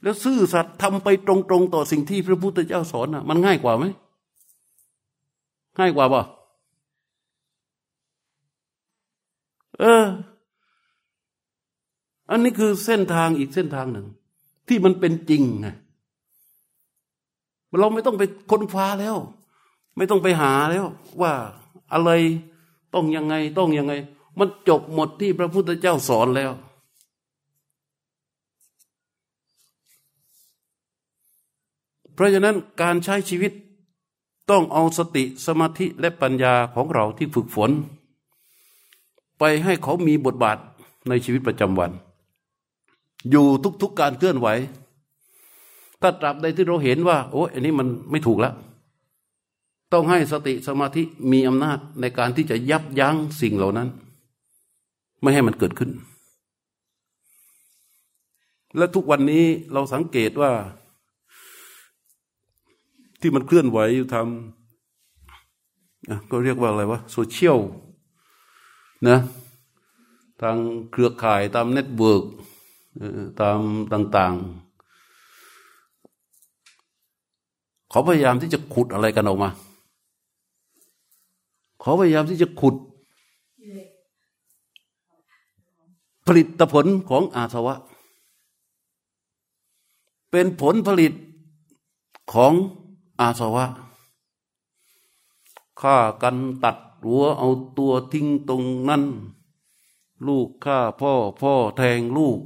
[0.04, 3.86] แล้วซื่อสัตย์ทำไปตรงๆ ต่อสิ่งที่พระพุทธเจ้าสอนอะ มันง่ายกว่าไหม
[5.80, 6.24] ง่ายกว่าป่ะ
[9.80, 10.06] เออ
[12.30, 14.08] อันนี้คือเส้นทางอีกเส้นทางหนึ่ง
[14.68, 15.68] ที่มันเป็นจริงไง
[17.80, 19.16] เราไม่ต้องไปค้นฟ้าแล้ว
[19.98, 20.86] ไม่ต้องไปหาแล้ว
[21.22, 21.34] ว่า
[21.94, 22.10] อะไร
[22.94, 23.94] ต้องยังไงต้องยังไง
[24.40, 26.52] มันจบหมดที่พระพุทธเจ้าสอนแล้ว
[32.14, 33.52] เพราะฉะนั้นการใช้ชีวิต
[34.50, 37.72] ต้องเอาสติสมาธิและปัญญาของเราที่ฝึกฝน
[39.40, 40.58] ไปให้เขามีบทบาท
[41.10, 41.92] ในชีวิตประจำวัน
[43.30, 43.46] อยู่
[43.82, 44.48] ทุกๆการเคลื่อนไหว
[46.02, 48.54] ถ้าตราบใดที่เราเห็นว่า โอ้อันนี้มันไม่ถูกแล้ว
[49.94, 53.90] ต้องให้สติสมาธิมีอำนาจในการที่จะยับยั้งสิ่งเหล่านั้น
[55.22, 55.92] ไม่ให้มันเกิดขึ้น
[58.78, 60.52] และทุกวันนี้เราสังเกตว่า
[63.22, 67.58] ที่มันเคลื่อนไหวอยู่ทำก็เรียกว่าอะไรวะโซเชียล
[69.08, 69.20] นะ
[70.42, 70.58] ทาง
[70.92, 72.24] เครือข่ายตาม network
[73.42, 73.60] ตาม
[73.94, 74.62] ต่าง ๆ
[77.90, 79.50] เขาพยายามที่จะขุดอะไรกันออกมา
[81.82, 82.76] เขาพยายามที่จะขุด
[86.26, 87.76] ผลิตผลของอาสวะ
[90.32, 91.14] เป็นผลผลิต
[92.34, 92.54] ของ
[93.20, 93.66] อาสวะ
[95.82, 99.04] ฆ่ากันตัดหัวเอาตัวทิ้งตรงนั้น
[100.28, 102.40] ลูกฆ่าพ่อพ่อแทงลูก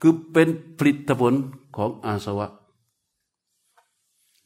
[0.00, 0.48] คือเป็น
[0.78, 1.34] ผลิตผล
[1.76, 2.46] ของอาสวะ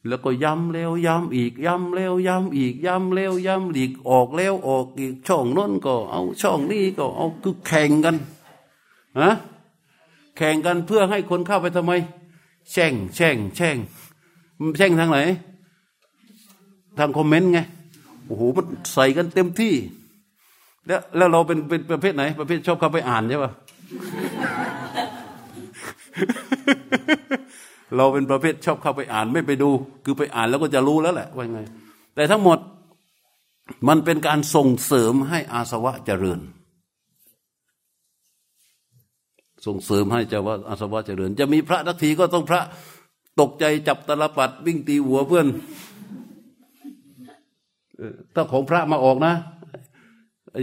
[0.07, 8.15] แล้วก็ย้ำแล้วย้ำอีก ย้ำแล้วย้ำอีก ย้ำแล้วย้ำอีกออกแล้วออกอีกช่องน้นก็ เอาช่องนี้ก็เอาคือแข่งกัน
[9.19, 9.31] ฮะ
[10.37, 11.93] แข่งกันเพื่อให้คนเข้าไปทำไม
[12.71, 13.77] แช่งแช่งแช่ง
[14.77, 15.19] แช่งทางไหน
[16.97, 17.59] ทางคอมเมนต์ไง
[18.25, 19.73] โอ้โหมันใส่กันเต็มที่
[20.87, 23.51] แล้วแล้วเราเป็นเป็นประเภทไหน ประเภทชอบเข้าไปอ่านใช่ปะ
[27.95, 29.69] เราเป็นประเภทชอบเข้าไปอ่านไม่ไปดู
[30.05, 31.61] คือไปอ่านแล้วก็จะรู้แล้วแหละว่าไง
[32.15, 32.59] แต่ทั้งหมด
[33.87, 36.39] มันเป็นการส่งเสริมให้อาสวะเจริญ
[39.65, 42.61] ส่งเสริมให้เจ้าว่าอาสวะเจริญ จะมีพระทักทีก็ต้องพระ
[43.39, 45.47] ตกใจจับตลปัดวิ่งตีหัวเพื่อน
[48.33, 49.33] ถ้าของพระมาออกนะ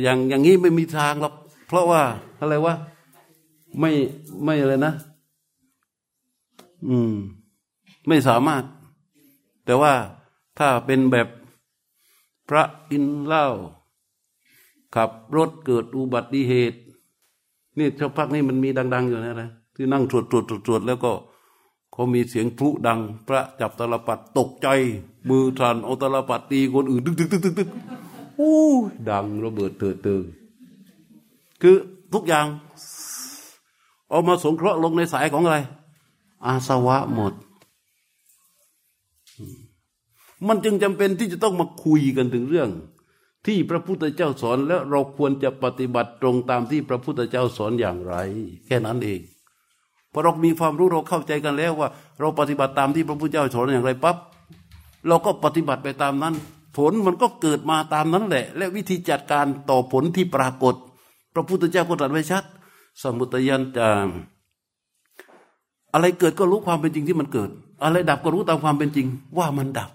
[0.02, 1.34] อย่างอย่างนี้ไม่มีทางหรอก
[1.68, 2.02] เพราะว่า
[2.40, 2.74] อะไรวะ
[3.80, 3.90] ไม่
[4.44, 4.92] ไม่อะไรนะ
[6.86, 7.12] อืม
[8.06, 8.62] ไม่สามารถ
[9.64, 9.92] แต่ว่า
[10.58, 11.28] ถ้าเป็นแบบ
[12.48, 13.46] พระกินเหล้า
[14.94, 16.78] ขับรถเกิดอุบัติเหตุ
[17.78, 21.12] นี่ชาวพักนี่มันมีดัง ๆ อยู่นะนะที่นั่งตรวจตรวจตรวจแล้วก็
[21.92, 24.68] เขามีเสียงพลุดัง พระจับตลปัดตกใจ
[25.28, 27.68] มือทันเอาตลปัดตีคนอื่นตึกตึกตึกตึกตึก
[28.38, 28.54] อู้
[29.10, 30.22] ดังระเบิดเถิดเติง
[31.62, 31.76] คือ
[32.12, 32.46] ทุกอย่าง
[34.10, 35.58] เอามาสงเคราะห์ลงในสายของอะไร
[36.46, 37.32] อาสวะหมด
[40.46, 42.70] มันจึงจำเป็นที่จะต้องมาคุยกันถึงเรื่อง
[43.46, 48.14] ที่พระพุทธเจ้าสอนแล้วเราควรจะปฏิบัติตรงตามที่พระพุทธเจ้าสอนอย่างไร
[48.66, 49.20] แค่นั้นเอง
[50.12, 51.88] พอเรามีความรู้เราเข้าใจกันแล้วว่า
[52.20, 54.16] เราปฏิบัติตามที่พระพุทธเจ้าสอนอย่างไรปั๊บ
[55.08, 56.34] เราก็ปฏิบัติไปตามนั้น
[56.76, 60.74] ผลมันก็เกิดมาตามนั้นแหละ และวิธีจัดการต่อผลที่ปรากฏ
[61.34, 62.44] พระพุทธเจ้าก็ตรัสไว้ชัด
[63.02, 64.08] สมุตยันจาม
[65.92, 67.50] อะไรเกิดก็รู้ความเป็นจริงที่มันเกิด
[67.82, 69.06] อะไรดับก็รู้ตามความเป็นจริง
[69.38, 69.90] ว่ามันดับ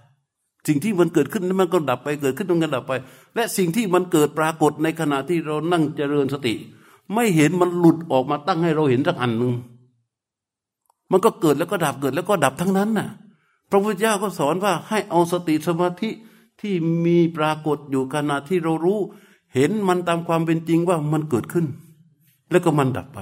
[0.67, 2.93] สิ่งที่มันเกิดขึ้นมันก็ดับไปเกิดขึ้นตรงกันดับไป
[3.35, 6.53] และสิ่งที่มันเกิดปรากฏในขณะที่เรานั่งเจริญสติ
[7.13, 9.53] ไม่เห็นมันหลุดออกมาตั้งให้เราเห็นสักอันหนึ่ง
[11.11, 13.09] มันก็เกิดแล้วก็ดับเกิดแล้วก็ดับทั้งนั้นน่ะ
[13.69, 16.09] พระพุทธเจ้าก็สอนว่าให้เอาสติสมาธิ
[16.61, 16.73] ที่
[17.05, 18.99] มีปรากฏอยู่ขณะที่เรารู้
[19.53, 21.65] เห็นมันตามความเป็นจริงว่ามันเกิดขึ้น
[22.51, 23.19] แล้วก็มันดับไป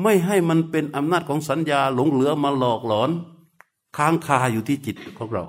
[0.00, 3.10] ไม่ให้มันเป็นอำนาจของสัญญาหลงเหลือมาหลอกหลอน
[3.96, 5.44] ค้างคาอยู่ที่จิตของเรา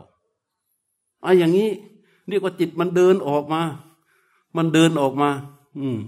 [1.21, 1.69] ไอะอย่างนี้
[2.29, 3.61] เรียกว่าจิตมันเดินออกมา
[4.57, 5.29] มันเดินออกมา
[5.79, 5.99] อืม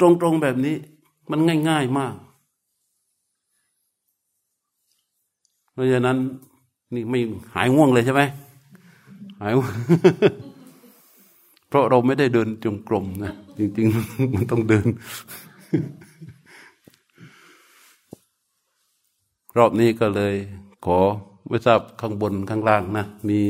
[0.00, 0.76] ตรงๆแบบนี้
[1.30, 2.14] มันง่าย ๆมาก
[5.72, 6.18] เพราะฉะนั้น
[6.94, 7.18] นี่ไม่
[7.54, 8.22] หายง่วงเลยใช่ไหม
[9.40, 9.52] หาย
[11.68, 14.86] เพราะเราไม่ได้เดินจงกรมนะจริง ๆ มันต้องเดิน
[19.58, 20.34] รอบนี้ก็เลย
[20.84, 20.98] ขอ
[21.48, 23.40] ไม่ทราบข้างบนข้างล่างนะ มี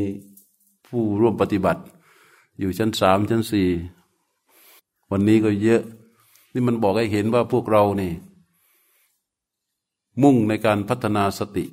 [0.87, 1.83] ผู้ร่วมปฏิบัติ
[2.59, 3.69] อยู่ชั้นสามชั้นสี่
[5.11, 5.83] วันนี้ก็เยอะ
[6.53, 8.13] นี่มันบอกให้เห็นว่าพวกเรานี่
[10.23, 11.65] มุ่งในการพัฒนาสติ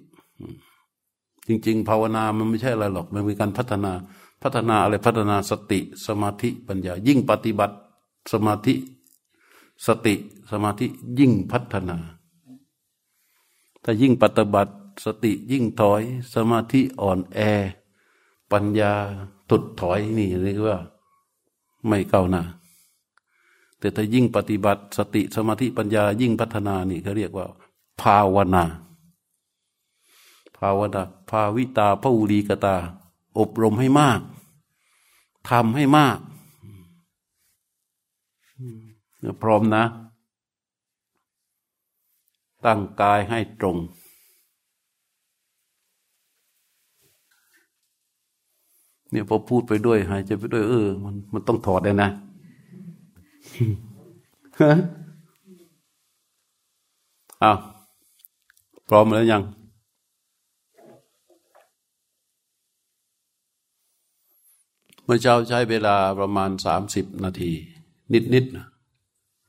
[1.48, 3.92] จริง ๆ ภาวนามันไม่ใช่อะไรหรอก มันเป็นการพัฒนา
[4.48, 7.76] พัฒนาอะไรพัฒนาสติสมาธิปัญญา ยิ่งปฏิบัติ
[8.32, 8.76] สมาธิ
[9.86, 10.16] สติ
[10.52, 10.88] สมาธิ
[11.20, 11.98] ยิ่งพัฒนา
[13.84, 14.74] ถ้ายิ่งปฏิบัติ
[15.06, 16.02] สติยิ่งถอย
[16.34, 17.40] สมาธิอ่อนแอ
[18.52, 18.94] ปัญญา
[19.50, 20.78] ตุดถอยนี่เรียกว่า
[21.88, 22.44] ไม่ก้าวหน้า
[23.80, 27.48] แต่ถ้ายิ่งปฏิบัติสติสมาธิปัญญายิ่งพัฒนานี่เขาเรียกว่า
[28.02, 28.66] ภาวนา
[30.58, 32.76] ภาวนา ภาวิตาภาลีกตา
[33.40, 34.20] อบรมให้มาก
[35.50, 36.18] ทำให้มาก
[39.42, 39.84] พร้อมนะ
[42.66, 43.78] ตั้งกายให้ตรง
[49.12, 52.10] เนี่ยพอพูดไปด้วยหายใจไปด้วยเออ มันมันต้องถอดเลยนะ
[57.44, 57.58] อ้าว
[58.90, 59.42] พร้อมแล้วยัง
[65.06, 67.52] เมื่อเช้าใช้เวลาประมาณสามสิบนาที
[68.34, 68.68] นิดๆนะ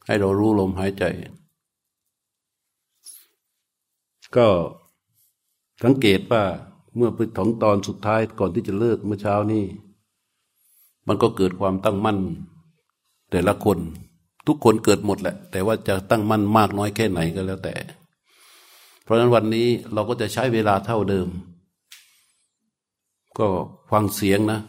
[0.07, 1.05] ให้เรารู้ลมหายใจ
[4.37, 4.47] ก็
[5.85, 6.42] สังเกตว่า
[6.97, 9.64] เมื่อไปถึงตอนสุดท้ายก่อนที่จะเลิกเมื่อเช้านี้
[11.09, 12.19] มันก็เกิดความตั้งมั่น
[13.31, 13.79] แต่ละคน
[14.47, 17.75] ทุกคนเกิดหมดแหละ แต่ว่าจะตั้งมั่นมากน้อยแค่ไหนก็แล้วแต่
[19.03, 21.29] เพราะฉะนั้นวันนี้เราก็จะใช้เวลาเท่าเดิม
[23.38, 23.47] ก็
[23.90, 24.61] ฟังเสียงนะ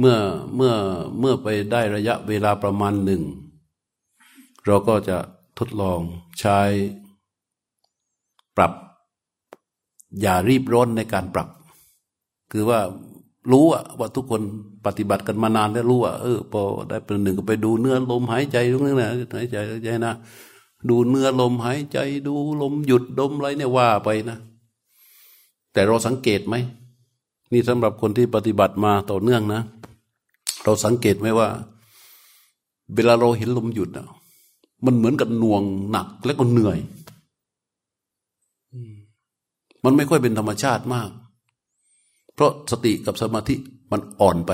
[0.00, 0.16] เมื่อ
[0.56, 0.74] เมื่อ
[1.20, 3.22] เมื่อไปได้ระยะเวลาประมาณหนึ่ง
[4.66, 5.16] เราก็จะ
[5.58, 6.00] ทดลอง
[6.40, 6.60] ใช้
[8.56, 8.72] ปรับ
[10.20, 11.48] อย่ารีบร้อนในการปรับ
[12.52, 12.80] คือว่า
[13.52, 13.64] รู้
[13.98, 14.42] ว่าทุกคน
[14.86, 20.14] ปฏิบัติกันมานานแล้วรู้ว่าเออพอได้เป็นหนึ่งก็ไปดูเนื้อลมหายใจตรงนี้นะหายใจหายใจนะ
[20.88, 24.38] ดูเนื้อลมหายใจดูลมหยุดดมอะไรเนี่ยว่าไปนะ
[25.72, 26.54] แต่เราสังเกตไหม
[27.52, 29.62] นี่สำหรับคนที่ปฏิบัติมาต่อเนื่องนะ
[30.64, 31.48] เราสังเกตไหมว่า
[32.94, 34.06] เวลาเราเห็นลมหยุดอะ
[34.86, 36.78] มันเหมือนกับหน่วงหนักและก็เหนื่อย
[39.84, 41.10] มันไม่ค่อยเป็นธรรมชาติมาก
[42.34, 43.54] เพราะสติกับสมาธิ
[43.92, 44.52] มันอ่อนไป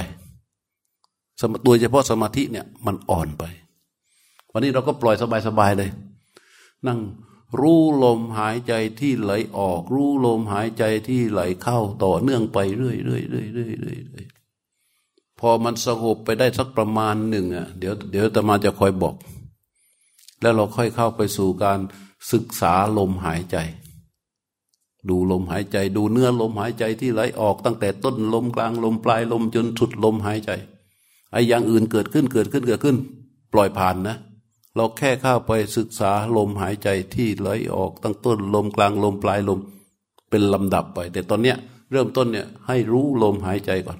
[1.66, 3.44] ตัวเฉพาะสมาธิเนี่ยมันอ่อนไป
[4.52, 5.16] วันนี้เราก็ปล่อย
[5.46, 5.90] สบายๆเลย
[6.86, 7.00] นั่ง
[7.60, 14.35] รู้ลมหายใจที่ไหลออก รู้ลมหายใจที่ไหลเข้าต่อเนื่องไปเรื่อยๆเรื่อยๆเรื่อยๆ
[15.40, 19.14] พอมันสงบไปได้สักประมาณหนึ่งอะเดี๋ยวเดี๋ยวตมาจะคอยบอก
[20.40, 21.78] แล้วเราค่อยเข้าไปสู่การ
[22.32, 23.56] ศึกษาลมหายใจ
[25.08, 30.50] ดูลมหายใจ ดูเนื้อลมหายใจที่ไหลออกตั้งแต่ต้นลมกลางลมปลายลมจนสุดลมหายใจ
[31.32, 32.96] ไอ้อย่างอื่นเกิดขึ้นเกิดขึ้นเกิดขึ้น
[33.52, 34.16] ปล่อยผ่านนะ
[34.74, 39.60] เราแค่เข้าไปศึกษาลมหายใจที่ไหลออกตั้งต้นลมกลางลมปลายลม
[40.30, 41.56] เป็นลำดับไป แต่ตอนเนี้ย
[41.92, 43.98] เริ่มต้นเนี่ยให้รู้ลมหายใจก่อน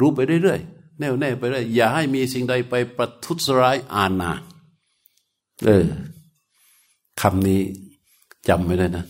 [0.00, 4.32] รู้ไปเรื่อยๆแน่วแน่ไปเรื่อยอย่าให้มีสิ่งใดไปประทุษร้ายอาณา
[5.64, 5.86] เออ
[7.20, 7.60] คำนี้
[8.48, 9.04] จำไม่ได้วยนะ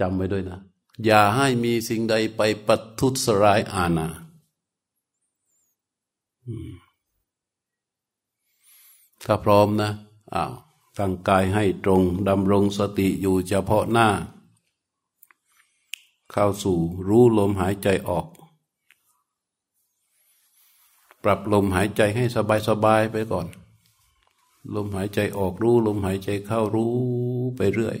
[0.00, 0.58] จำไว้ด้วยนะ
[1.04, 4.08] อย่าให้มีสิ่งใดไปปัทุสร้ายอาณา
[9.26, 9.90] ถ้าพร้อมนะ
[10.34, 10.52] อ้าว
[10.98, 14.08] ตั้งกายให้ตรงดำรงสติอยู่เฉพาะหน้า
[16.30, 18.26] เข้าสู่รู้ลมหายใจออก
[21.28, 22.24] ปรับลมหายใจให้
[22.68, 23.46] สบายๆไปก่อน
[24.74, 26.92] ลมหายใจออกรู้ ลมหายใจเข้ารู้
[27.56, 27.98] ไปเรื่อย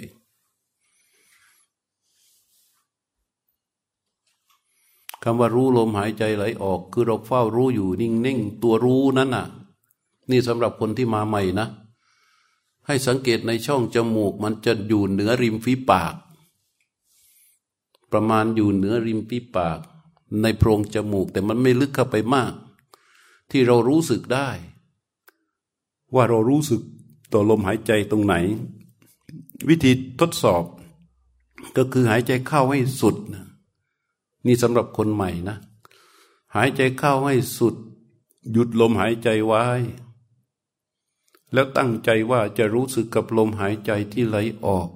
[5.22, 9.46] คำว่ารู้ลมหายใจไหลออก คือเราเฝ้ารู้อยู่นิ่งๆ ตัวรู้นั้นน่ะ
[10.30, 11.66] นี่สำหรับคนที่มาใหม่นะ
[12.86, 16.14] ให้สังเกตในช่องจมูกมันจะอยู่เหนือริมฝีปาก
[18.10, 19.78] ประมาณอยู่เหนือริมฝีปาก
[20.42, 22.54] ในโพรงจมูกแต่มันไม่ลึกเข้าไปมาก
[23.50, 24.48] ที่เรารู้สึกได้
[26.14, 26.82] ว่าเรารู้สึก
[27.32, 28.34] ต่อลมหายใจตรงไหน
[29.68, 30.64] วิธีทดสอบ
[31.76, 33.44] ก็คือหายใจเข้าให้สุดนะ
[34.46, 35.56] นี่สำหรับคนใหม่นะ
[36.56, 37.74] หายใจเข้าให้สุด
[38.52, 39.64] หยุดลมหายใจไว้
[41.52, 44.88] แล้วตั้งใจว่าจะรู้สึกกับลมหายใจที่ไหลออก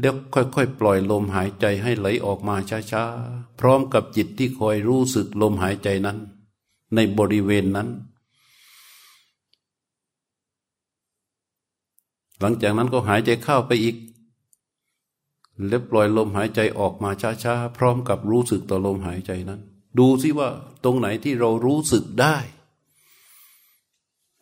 [0.00, 2.56] แล้วค่อยๆ ปล่อยลมหายใจให้ไหลออกมา
[2.92, 6.18] ช้าๆ พร้อมกับจิตที่คอยรู้สึกลมหายใจนั้น
[6.94, 7.88] ในบริเวณนั้น
[12.40, 13.96] หลังจากนั้นก็หายใจเข้าไปอีก
[15.68, 17.10] แล้วปล่อยลมหายใจออกมา
[17.44, 19.60] ช้าๆ พร้อมกับรู้สึกต่อลมหายใจนั้น
[19.98, 20.48] ดูซิว่า
[20.84, 22.36] ตรงไหนที่เรารู้สึกได้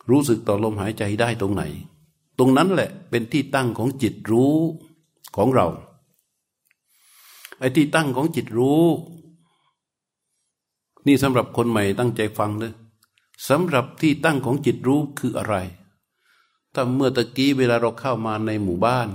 [0.09, 1.63] รู้สึกต่อลมหายใจได้ตรงไหน
[2.39, 4.55] ตรงนั้นแหละเป็นที่ตั้งของจิตรู้
[5.35, 5.67] ของเรา
[7.59, 8.83] ไอ้ที่ตั้งของจิตรู้
[11.05, 12.73] นี่สำหรับคนใหม่ตั้งใจฟังเลย
[13.49, 15.55] สำหรับที่ตั้งของจิตรู้คืออะไร
[16.73, 19.09] ถ้าเมื่อตะกี้เวลาเราเข้ามาในหมู่บ้าน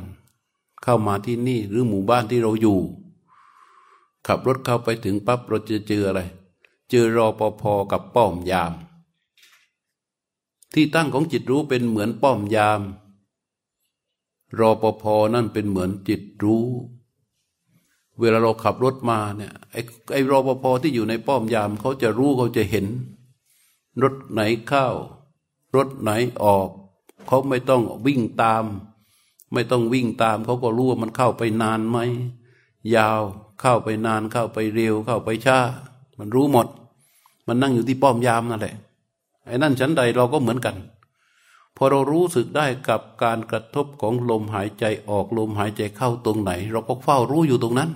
[0.83, 2.81] เข้ามาที่นี่หรือหมู่บ้านที่เราอยู่
[4.27, 6.21] ขับรถเข้าไปถึงปั๊บเราจะเจออะไร
[6.91, 8.73] เจอรอปภกับป้อมยาม
[10.75, 12.81] ที่ตั้งของจิตรู้เป็นเหมือนป้อมยาม
[14.59, 16.67] รอปภนั่นเป็นเหมือนจิตรู้
[18.21, 19.81] เวลาเราขับรถมาเนี่ยไอ้
[20.13, 22.87] ไอ้รอปภที่อยู่ในป้อมยามเขาจะรู้เขาจะเห็น
[24.03, 24.87] รถไหนเข้า
[25.77, 26.11] รถไหน
[26.43, 26.69] ออก
[27.27, 28.65] เขาไม่ต้องวิ่งตาม
[29.53, 31.99] ไม่ต้องวิ่งตาม เขาก็รู้ว่ามันเข้าไปนานไหม
[32.97, 33.21] ยาว
[33.61, 35.59] เข้าไปนานเข้าไปเร็วเข้าไปช้า
[36.19, 36.67] มันรู้หมด
[37.47, 38.75] มันนั่งอยู่ที่ป้อมยามนั่นแหละ
[39.47, 40.77] ไอ้นั่นชั้นใดเราก็เหมือนกัน
[41.77, 47.91] พอเรารู้สึกได้กับการกระทบของลมหายใจออกลมหายใจเข้าตรงไหน เราก็เฝ้ารู้อยู่ตรงนั้น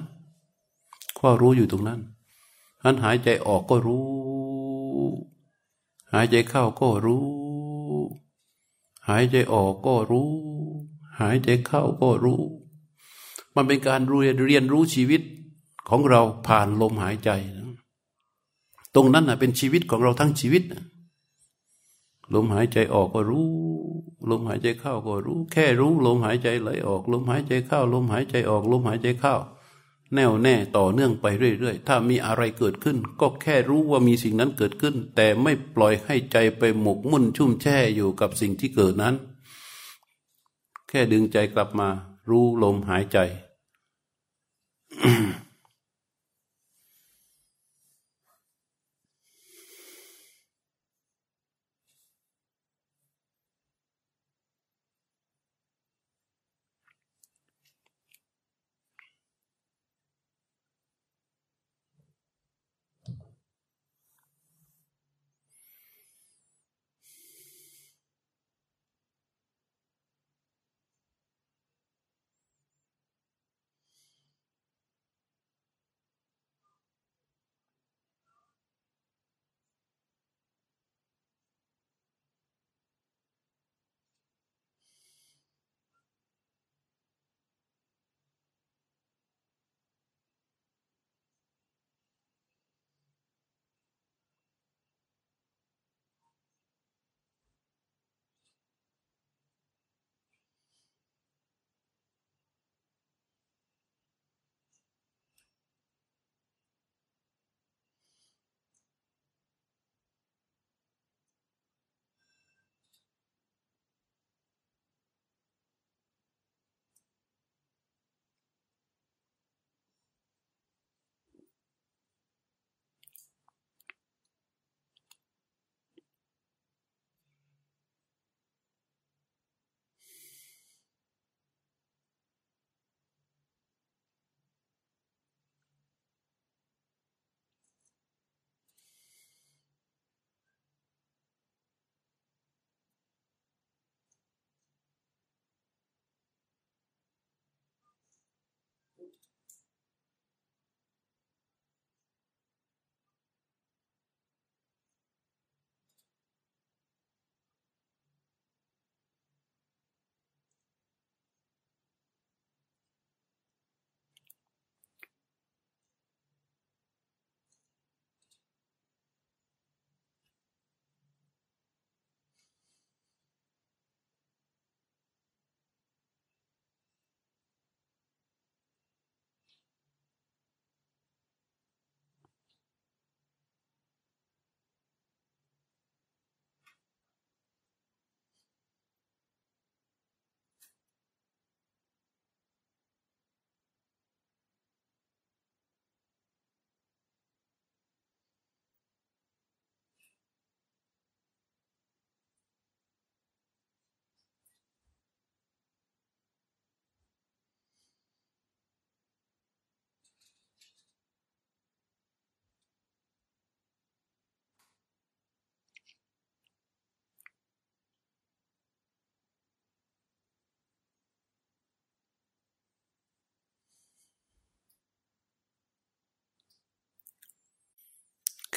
[1.25, 2.01] เฝ้ารู้อยู่ตรงนั้น
[2.85, 4.05] อันหายใจออกก็รู้
[6.13, 7.27] หายใจเข้าก็รู้
[9.09, 10.31] หายใจออกก็รู้
[11.21, 12.43] หายใจเข้าก็รู้
[13.55, 15.23] มันเป็นการเรียนเรียนรู้ชีวิต
[15.89, 17.31] ของเราผ่านลมหายใจ
[18.95, 20.63] ตรงนั้นนะเป็นชีวิตของเราทั้งชีวิต
[22.35, 23.49] ลมหายใจออกก็รู้
[24.31, 29.37] ลมหายใจเข้าก็รู้ แค่รู้ลมหายใจไหลออก ลมหายใจเข้า ลมหายใจออก ลมหายใจเข้า
[30.15, 39.15] แน่วแน่ต่อเนื่องไปเรื่อยๆ ถ้ามีอะไรเกิดขึ้น ก็แค่รู้ว่ามีสิ่งนั้นเกิดขึ้น แต่ไม่ปล่อยให้ใจไปหมกมุ่นชุ่มแช่อยู่กับสิ่งที่เกิดนั้น
[40.89, 41.89] แค่ดึงใจกลับมา
[42.29, 43.19] รู้ลมหายใจ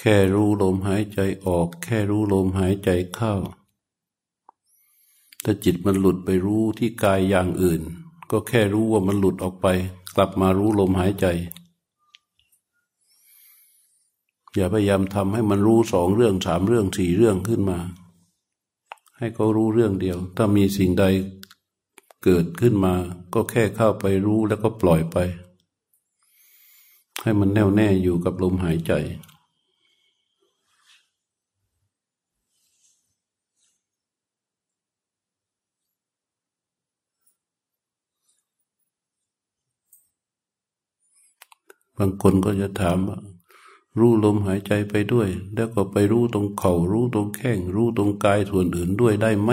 [0.09, 3.33] ค่รู้ลมหายใจออก แค่รู้ลมหายใจเข้า
[5.43, 7.81] ถ้าจิตมันหลุดไปรู้ที่กายอย่างอื่น
[8.31, 9.67] ก็แค่รู้ว่ามันหลุดออกไป
[10.15, 11.25] กลับมารู้ลมหายใจ
[14.55, 17.79] อย่าพยายามทำให้มันรู้สองเรื่องสามเรื่องสี่เรื่องขึ้นมา
[19.17, 21.05] ให้เขารู้เรื่องเดียว ถ้ามีสิ่งใด
[22.23, 22.93] เกิดขึ้นมา
[23.33, 25.17] ก็แค่เข้าไปรู้แล้วก็ปล่อยไป
[27.21, 28.93] ให้มันแน่วแน่อยู่กับลมหายใจ
[41.97, 43.17] บางคนก็จะถามว่า
[43.99, 49.51] รู้ลมหายใจไปด้วย แล้วก็ไปรู้ตรงเขา่ารู้ตรงแข้งรู้ตรงกายส่วนอื่นด้วยได้ไหม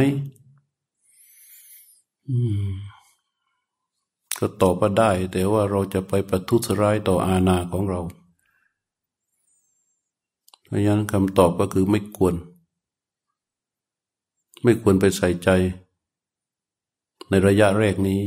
[4.38, 8.00] ก็ตอบมาได้ แต่ว่าเราจะไปประทุษร้ายต่ออาณาของเรา
[10.64, 12.34] เพราะฉะนั้นคำตอบก็คือไม่ควร
[14.62, 15.48] ไม่ควรไปใส่ใจ
[17.28, 18.20] ในระยะแรกนี้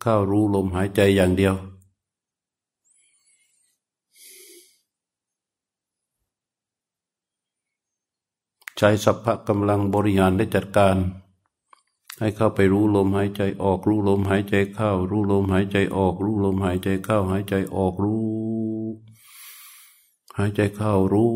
[0.00, 1.54] เข้ารู้ลมหายใจอย่างเดียว
[8.78, 10.96] ใช้สัพพะกำลังบริหารและจัดการ
[12.18, 18.22] ให้เข้าไปรู้ลมหายใจออกรู้ลมหายใจเข้า รู้ลมหายใจออก รู้ลมหายใจเข้า หายใจออกรู้
[20.38, 21.32] หายใจเข้ารู้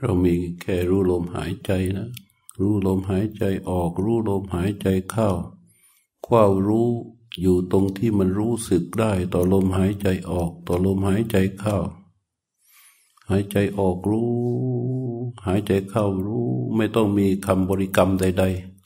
[0.00, 2.08] เรามีแค่รู้ลมหายใจนะ
[2.60, 5.30] รู้ลมหายใจออก รู้ลมหายใจเข้า
[6.26, 6.88] ความรู้
[7.40, 11.78] อยู่ตรงที่มันรู้สึกได้ต่อลมหายใจออก ต่อลมหายใจเข้า
[13.28, 14.32] หายใจออกรู้
[15.46, 18.77] หายใจเข้ารู้ ไม่ต้องมีคำบริกรรมใด ๆ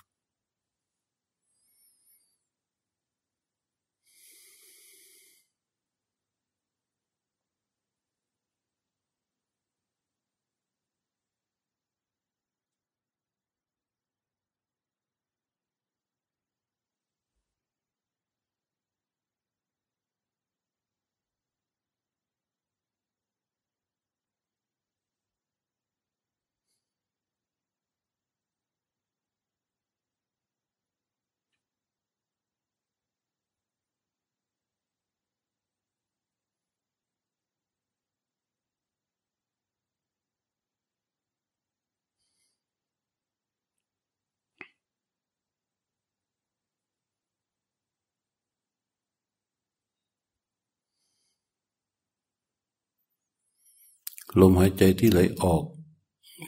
[54.41, 55.65] ลมหายใจที่ไหลออก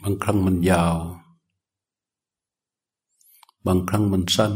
[0.01, 0.97] บางครั้งมันยาว
[3.65, 4.53] บางครั้งมันสั้น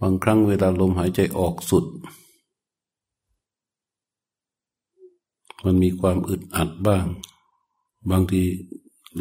[0.00, 1.84] บางครั้งเวลาลมหายใจออกสุด
[5.64, 7.06] มันมีความอึดอัดบ้าง
[8.10, 8.42] บางที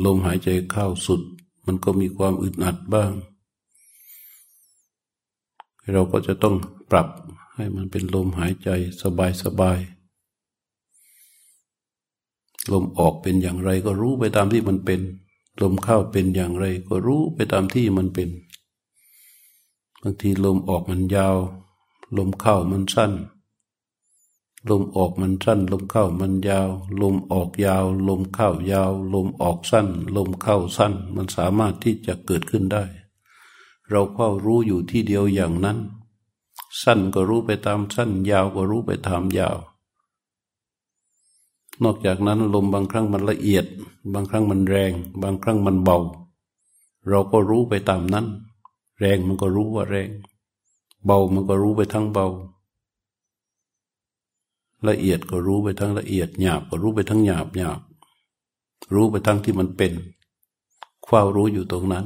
[0.05, 1.21] ลมหายใจเข้าสุด
[1.65, 3.11] มันก็มีความอึดอัดบ้าง
[5.93, 6.55] เราก็จะต้อง
[6.91, 7.07] ปรับ
[7.55, 8.69] ให้มันเป็นลมหายใจ
[9.01, 9.79] สบายสบาย
[12.71, 15.01] ลมออกเป็นอย่างไรก็รู้ไปตามที่มันเป็น
[15.61, 18.29] ลมเข้าเป็นอย่างไรก็รู้ไปตามที่มันเป็น
[20.01, 21.35] บางทีลมออกมันยาว
[22.17, 23.13] ลมเข้ามันสั้น
[24.69, 26.69] ลมออกมันสั้น ลมเข้ามันยาว
[27.01, 32.83] ลมออกยาว ลมเข้ายาว ลมออกสั้น ลมเข้าสั้น มันสามารถที่จะเกิดขึ้นได้
[33.89, 35.77] เราเข้ารู้อยู่ที่เดียวอย่างนั้น
[36.81, 39.57] สั้นก็รู้ไปตามสั้น ยาวก็รู้ไปตามยาว
[41.83, 43.65] นอกจากนั้นลมบางครั้งมันละเอียด
[44.13, 45.97] บางครั้งมันแรง บางครั้งมันเบา
[47.09, 48.25] เราก็รู้ไปตามนั้น
[48.99, 50.09] แรงมันก็รู้ว่าแรง
[51.05, 52.27] เบามันก็รู้ไปทั้งเบา
[54.87, 57.79] ละเอียดก็รู้ไปทั้งละเอียดหยาบก็รู้ไปทั้งหยาบหยาบ
[58.93, 59.93] รู้ไปทั้งที่มันเป็น
[61.07, 62.05] ความรู้อยู่ตรงนั้น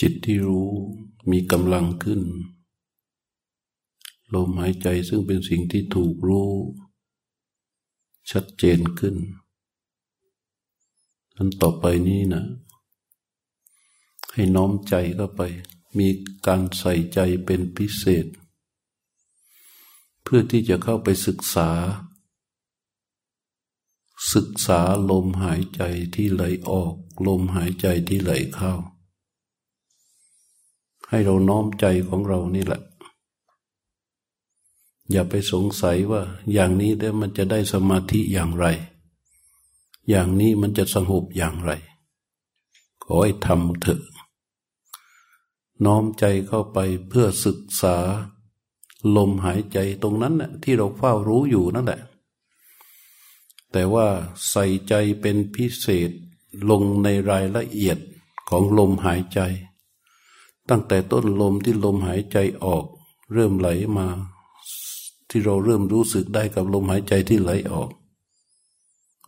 [0.00, 0.70] จิตที่รู้
[1.30, 2.22] มีกำลังขึ้น
[4.34, 6.52] ลมหายใจซึ่งเป็นสิ่งที่ถูกรู้
[8.30, 9.16] ชัดเจนขึ้น
[11.36, 12.44] อันต่อไปนี้นะ
[14.32, 15.42] ให้น้อมใจเข้าไป
[15.98, 16.08] มี
[16.46, 18.26] การใส่ใจเป็นพิเศษ
[20.22, 21.70] เพื่อที่จะเข้าไปศึกษา
[24.34, 24.80] ศึกษา
[25.10, 25.82] ลมหายใจ
[26.14, 26.94] ที่ไหลออก
[27.26, 28.72] ลมหายใจที่ไหลเข้า
[31.12, 32.80] ให้เราน้อมใจของเรานี่แหละ
[35.10, 38.66] อย่าไปสงสัยว่าอย่างนี้แล้วมันจะได้สมาธิอย่างไร
[40.08, 41.72] อย่างนี้มันจะสงบอย่างไร
[43.02, 44.02] ขอให้ทำเถอะ
[45.84, 47.96] น้อมใจเข้าไปเพื่อศึกษา
[49.16, 52.00] ลมหายใจตรงนั้นน่ะที่เราเฝ้ารู้อยู่นั่นแหละ
[53.72, 54.06] แต่ว่า
[54.50, 56.10] ใส่ใจเป็นพิเศษ
[56.70, 57.98] ลงในรายละเอียด
[58.48, 59.40] ของลมหายใจ
[60.74, 62.84] ตั้งแต่ต้นลมที่ลมหายใจออก
[63.32, 64.06] เริ่มไหลมา
[65.28, 67.90] ที่เราเริ่มรู้สึกได้กับลมหายใจที่ไหลออก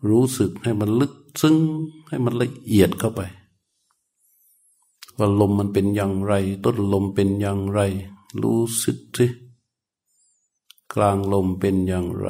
[0.08, 1.56] รู้สึกให้มันลึกซึ้ง
[2.08, 3.20] ให้มันละเอียดเข้าไป
[5.16, 6.32] ว่าลมมันเป็นอย่างไร
[6.64, 7.80] ต้นลมเป็นอย่างไร
[8.42, 9.26] รู้สึกสิ
[10.94, 12.28] กลางลมเป็นอย่างไร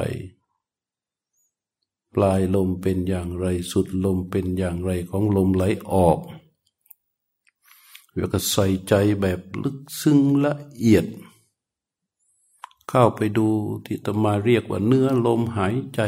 [2.14, 6.18] ปลายลมเป็นอย่างไร สุดลมเป็นอย่างไรของลมไหลออก
[8.16, 11.06] แล้วก็ใส่ใจแบบลึกซึ้งละเอียด
[12.88, 13.48] เข้าไปดู
[13.86, 16.00] ที่ตมาเรียกว่าเนื้อลมหายใจ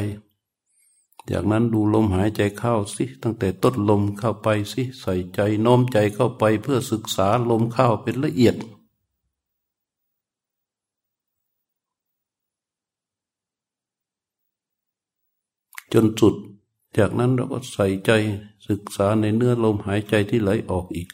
[1.30, 8.57] จากนั้นดูลมหายใจเข้าสิ ตั้งแต่ต้นลมเข้าไปสิใส่ใจน้อมใจเข้าไปเพื่อศึกษาลมเข้าเป็นละเอียด
[15.92, 16.34] จนสุด
[16.98, 18.11] จากนั้นเราก็ใส่ใจ
[18.68, 21.09] ศึกษาในเนื้อลมหายใจที่ไหลออกอีก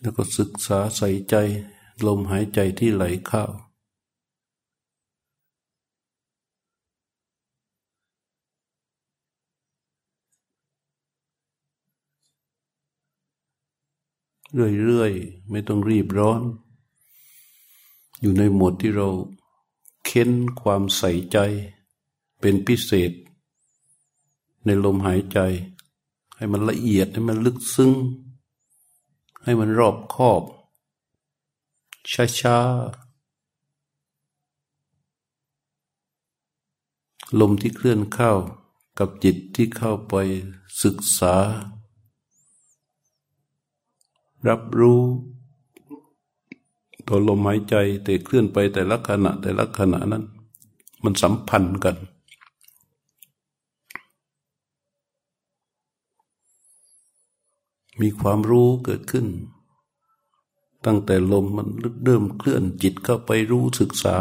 [0.00, 1.34] แล้วก็ศึกษาใส่ใจ
[2.06, 3.44] ลมหายใจที่ไหลเข้า
[14.84, 16.42] เรื่อยๆ ไม่ต้องรีบร้อน
[18.20, 19.08] อยู่ในหมดที่เรา
[20.04, 20.30] เค้น
[20.60, 21.38] ความใส่ใจ
[22.40, 23.12] เป็นพิเศษ
[24.64, 25.38] ในลมหายใจ
[26.36, 27.92] ให้มันละเอียดให้มันลึกซึ้ง
[29.46, 30.42] ให้มันรอบคอบ
[32.40, 33.06] ช้าๆ
[37.40, 38.32] ลมที่เคลื่อนเข้า
[38.98, 40.14] กับจิตที่เข้าไป
[40.82, 41.36] ศึกษา
[44.48, 45.02] รับรู้
[47.06, 47.74] ตัวลมหายใจ
[48.04, 50.24] แต่เคลื่อนไปแต่ละขณะแต่ละขณะนั้น
[51.04, 51.96] มันสัมพันธ์กัน
[58.00, 59.26] มีความรู้เกิดขึ้น
[60.84, 61.68] ตั้งแต่ลมมัน
[62.04, 64.16] เริ่มเคลื่อนจิตเข้าไปรู้ศึกษา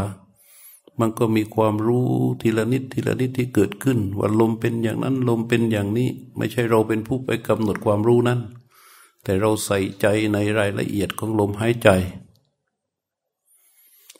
[0.99, 2.07] มันก็มีความรู้
[2.41, 8.39] ทีละนิดทีละนิดที่เกิดขึ้น ว่าลมเป็นอย่างนั้นลมเป็นอย่างนี้ ไม่ใช่เราเป็นผู้ไปกำหนดความรู้นั้น
[9.23, 11.89] แต่เราใส่ใจในรายละเอียดของลมหายใจ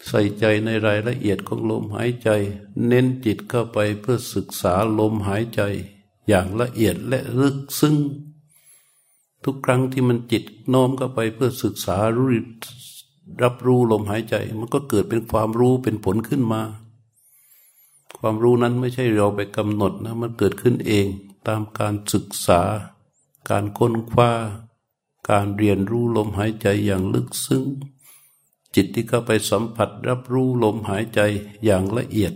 [0.07, 2.29] ใส่ใจในรายละเอียดของลมหายใจ
[2.87, 5.61] เน้นจิตเข้าไปเพื่อศึกษาลมหายใจ
[6.27, 7.95] อย่างละเอียดและลึกซึ้ง
[9.45, 12.27] ทุกครั้งที่มันจิตโน้มเข้าไปเพื่อศึกษารู้
[13.43, 16.61] รับรู้ลมหายใจ มันก็เกิดเป็นความรู้เป็นผลขึ้นมา
[18.19, 21.07] ความรู้นั้นไม่ใช่เราไปกำหนดนะ มันเกิดขึ้นเอง
[21.47, 22.61] ตามการศึกษา
[23.49, 24.31] การค้นคว้า
[25.29, 27.65] การเรียนรู้ลมหายใจอย่างลึกซึ้ง
[28.75, 31.19] จิตที่เข้าไปสัมผัสรับรู้ลมหายใจ
[31.65, 32.33] อย่างละเอียด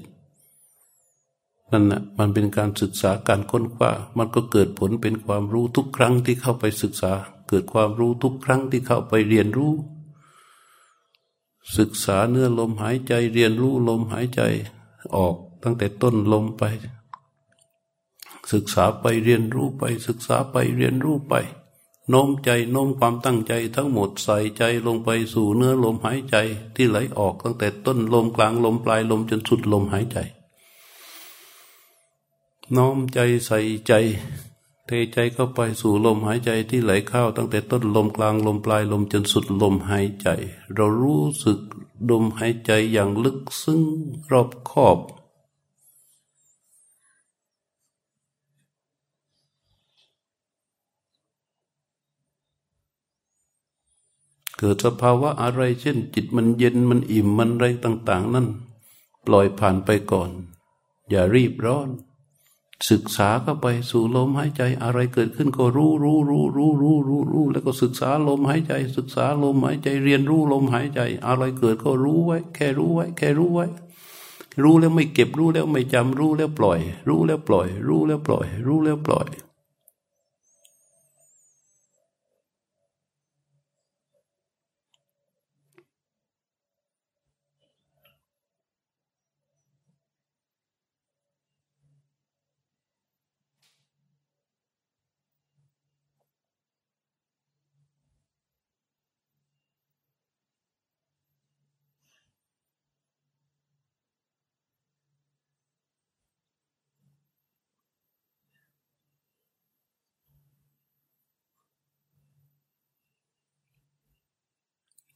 [1.71, 7.13] นั่นนะมันเป็นการศึกษาการค้นคว้ามันก็เกิดผลเป็นความรู้ทุกครั้งที่เข้าไปศึกษา
[7.49, 9.73] เกิดความรู้ทุกครั้งที่เข้าไปเรียนรู้
[11.77, 14.41] ศึกษาเนื้อลมหายใจเรียนรู้ลมหายใจ
[15.15, 16.63] ออกตั้งแต่ต้นลมไป
[18.51, 21.33] ศึกษาไปเรียนรู้ไป ศึกษาไปเรียนรู้ไป
[22.09, 26.35] โน้มใจโน้มความตั้งใจทั้งหมดใส่ใจลงไปสู่เนื้อลมหายใจ
[26.75, 30.17] ที่ไหลออกตั้งแต่ต้นลมกลางลมปลายลมจนสุดลมหายใจ
[32.77, 33.93] น้อมใจใส่ใจ
[34.85, 40.27] เทใจเข้าไปสู่ลมหายใจที่ไหลเข้า ตั้งแต่ต้นลมกลางลมปลายลมจนสุดลมหายใจ
[40.75, 41.59] เรารู้สึก
[42.09, 43.81] ลมหายใจอย่างลึกซึ้ง
[44.31, 44.99] รอบคอบ
[54.57, 58.47] เกิดสภาวะอะไรเช่น จิตมันเย็นมันอิ่มมันอะไรต่าง ๆ นั่น
[59.25, 60.29] ปล่อยผ่านไปก่อน
[61.09, 61.89] อย่ารีบร้อน
[62.87, 73.65] ศึกษาเข้าไปสู่ลมหายใจอะไรเกิดขึ้นก็รู้รู้รู้รู้รู้รู้รู้แล้วก็ศึกษาลมหายใจ ศึกษาลมหายใจเรียนรู้ลมหายใจ อะไรเกิดก็รู้ไว้ แค่รู้ไว้ แค่รู้ไว้
[74.63, 79.27] รู้แล้วไม่เก็บรู้แล้วไม่จำรู้แล้วปล่อย รู้แล้วปล่อย รู้แล้วปล่อย รู้แล้วปล่อย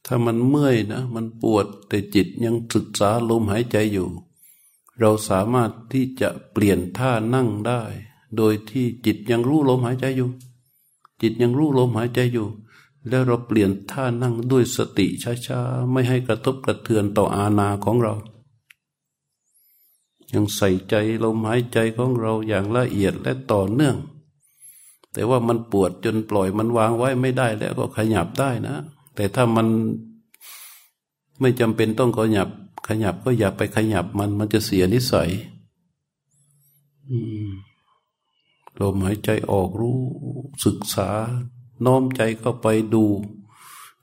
[0.06, 4.08] ถ้ามันเมื่อยนะ มันปวดแต่จิตยังศึกษาลมหายใจอยู่
[5.00, 7.82] เราสามารถที่จะเปลี่ยนท่านั่งได้
[8.36, 10.30] โดยที่จิตยังรู้ลมหายใจอยู่
[11.22, 12.48] จิตยังรู้ลมหายใจอยู่
[13.08, 15.06] แล้วเราเปลี่ยนท่านั่งด้วยสติ
[15.46, 18.14] ช้าๆ ไม่ให้กระทบกระเทือนต่ออาณาของเรา
[20.32, 20.94] ยังใส่ใจ
[21.24, 23.96] ลมหายใจของเราอย่างละเอียดและต่อเนื่อง
[25.12, 28.76] แต่ว่ามันปวดจนปล่อยมันวางไว้ไม่ได้แล้วก็ขยับได้นะ
[29.14, 29.66] แต่ถ้ามัน
[31.40, 32.48] ไม่จำเป็นต้องขยับ
[32.88, 35.30] ขยับก็อย่าไปขยับมัน มันจะเสียนิสัย
[38.80, 39.98] ลมหายใจออกรู้
[40.64, 41.08] ศึกษา
[41.84, 43.04] น้อมใจเข้าไปดู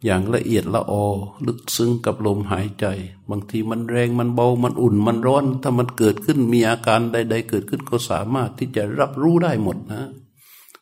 [0.06, 1.06] อย่างละเอียดละออ
[1.48, 2.86] ลึกซึ้งกับลมหายใจ
[3.30, 10.04] บางทีมันแรงมันเบามันอุ่นมันร้อน ถ้ามันเกิดขึ้นมีอาการใด ๆ เกิดขึ้นก็สามารถที่จะรับรู้ได้หมดนะ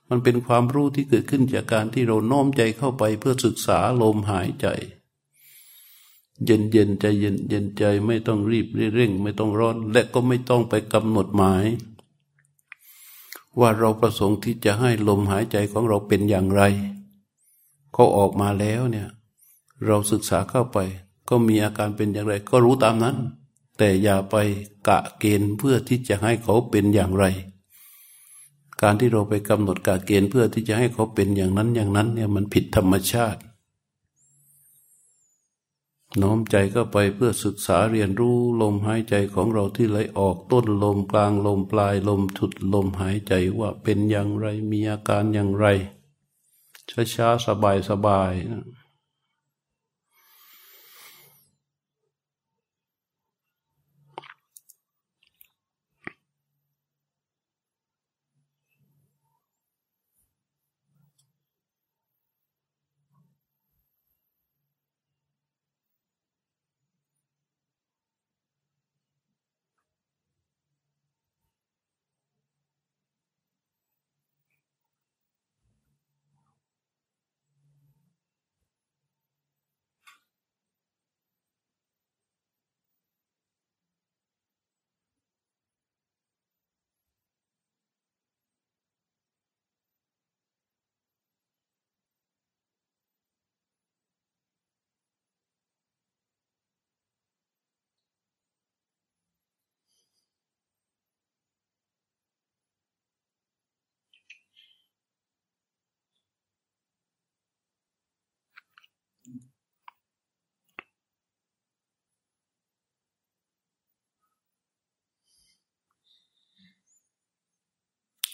[0.10, 4.68] มันเป็นความรู้ที่เกิดขึ้นจากการที่เราน้อมใจเข้าไปเพื่อศึกษาลมหายใจ
[6.46, 11.66] เย็นเย็นใจเย็นเย็นใจไม่ต้องรีบเร่ง ไม่ต้องร้อน และก็ไม่ต้องไปกำหนดหมาย
[13.60, 16.62] ว่าเราประสงค์ที่จะให้ลมหายใจของเราเป็นอย่างไร
[17.94, 19.10] เขาออกมาแล้วเนี่ย
[19.86, 20.78] เราศึกษาเข้าไป
[21.30, 23.18] ก็มีอาการเป็นอย่างไร ก็รู้ตามนั้น
[23.78, 24.36] แต่อย่าไป
[24.88, 27.26] กะเกณฑ์เพื่อที่จะให้เขาเป็นอย่างไร
[28.82, 33.42] การที่เราไปกำหนดกาเกณฑ์เพื่อที่จะให้เขาเป็นอย่างนั้นอย่างนั้นเนี่ยมันผิดธรรมชาติ
[36.22, 45.66] น้อมใจก็ไปเพื่อศึกษาเรียนรู้ลมหายใจของเราที่ไหลออกต้นลมกลางลมปลายลมถุดลมหายใจว่าเป็นอย่างไรมีอาการอย่างไร
[47.16, 47.46] ช้าๆ
[47.90, 48.64] สบายๆนะ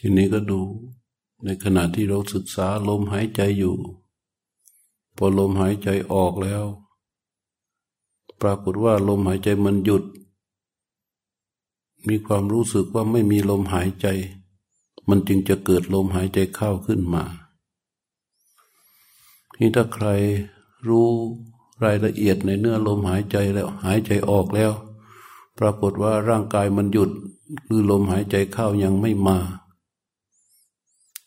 [0.08, 0.62] ทีนี้ก็ดู
[1.43, 3.76] ในขณะที่เราศึกษาลมหายใจอยู่
[5.18, 6.64] พอลมหายใจออกแล้ว
[8.41, 10.03] ปรากฏว่าลมหายใจมันหยุด
[12.08, 14.08] มีความรู้สึกว่าไม่มีลมหายใจ
[15.10, 17.24] มันจึงจะเกิดลมหายใจเข้าขึ้นมา
[19.56, 20.08] ที่ถ้าใคร
[20.88, 21.08] รู้
[21.84, 24.72] รายละเอียดในเนื้อลมหายใจแล้วหายใจออกแล้ว
[25.60, 27.10] ปรากฏว่าร่างกายมันหยุด
[27.66, 29.39] คือลมหายใจเข้ายังไม่มา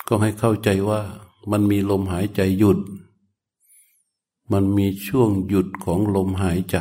[0.09, 1.01] ก็ให้เข้าใจว่า
[1.51, 2.79] มันมีลมหายใจหยุด
[4.53, 6.77] มันมีช่วงหยุดของลมหายใจ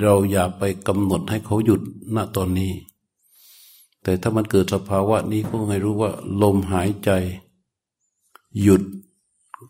[0.00, 1.82] เราอย่าไปกำหนดให้เขาหยุด
[2.14, 2.72] ณตอนนี้
[4.02, 6.10] แต่ถ้ามันเกิดสภาวะนี้ก็ให้รู้ว่า
[6.42, 7.10] ลมหายใจ
[8.62, 8.82] หยุด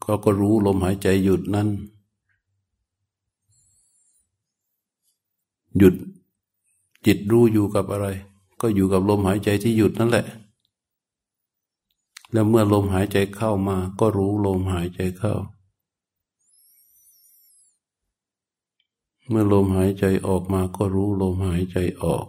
[0.05, 1.69] ก็ก็รู้ลมหายใจหยุดนั้น
[5.79, 5.95] หยุด
[7.07, 8.07] จิตรู้อยู่กับอะไร
[8.61, 10.27] ก็อยู่กับลมหายใจที่หยุดนั่นแหละ
[12.33, 15.35] แล้วเมื่อลมหายใจเข้ามาก็รู้ลมหายใจเข้า
[19.29, 22.27] เมื่อลมหายใจออกมาก็รู้ลมหายใจออก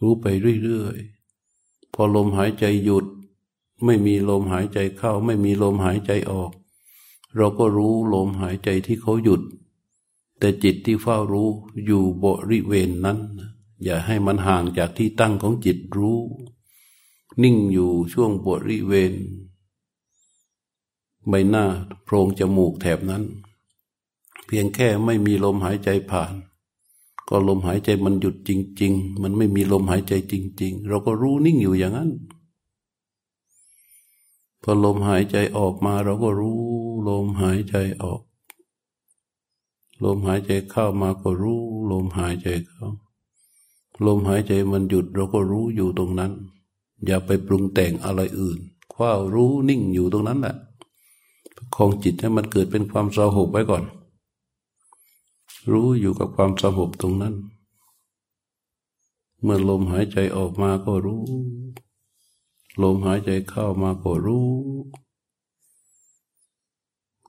[0.00, 0.26] รู้ไป
[0.62, 3.06] เรื่อยๆ พอลมหายใจหยุด
[3.84, 6.50] ไม่มีลมหายใจเข้า ไม่มีลมหายใจออก
[7.36, 9.42] เราก็รู้ลมหายใจที่เขาหยุด
[10.38, 11.48] แต่จิตที่เฝ้ารู้
[11.84, 13.18] อยู่บริเวณนั้น
[13.82, 16.18] อย่าให้มันห่างจากที่ตั้งของจิตรู้
[17.42, 19.12] นิ่งอยู่ช่วงบริเวณ
[21.28, 21.64] ใบหน้า
[22.04, 23.24] โพรงจมูกแถบนั้น
[24.46, 26.34] เพียงแค่ไม่มีลมหายใจผ่าน
[27.28, 32.10] ก็ลมหายใจมันหยุดจริง ๆ มันไม่มีลมหายใจจริง ๆ เราก็รู้นิ่งอยู่อย่างนั้น
[34.62, 36.60] พอลมหายใจออกมาเราก็รู้
[37.08, 38.20] ลมหายใจออก
[40.04, 41.60] ลมหายใจเข้ามาก็รู้
[41.90, 42.86] ลมหายใจเข้า
[44.06, 46.32] ลมหายใจมันหยุดเราก็รู้อยู่ตรงนั้น
[47.06, 48.58] อย่าไปปรุงแต่งอะไรอื่น
[48.92, 50.56] คว้ารู้นิ่งอยู่ตรงนั้นแหละ
[51.74, 53.84] คองจิตให้มันเกิดเป็นความสงบไว้ก่อน
[55.72, 57.34] รู้อยู่กับความสงบตรงนั้น
[59.42, 61.22] เมื่อลมหายใจออกมาก็รู้
[62.82, 64.48] ลมหายใจเข้ามาก็รู้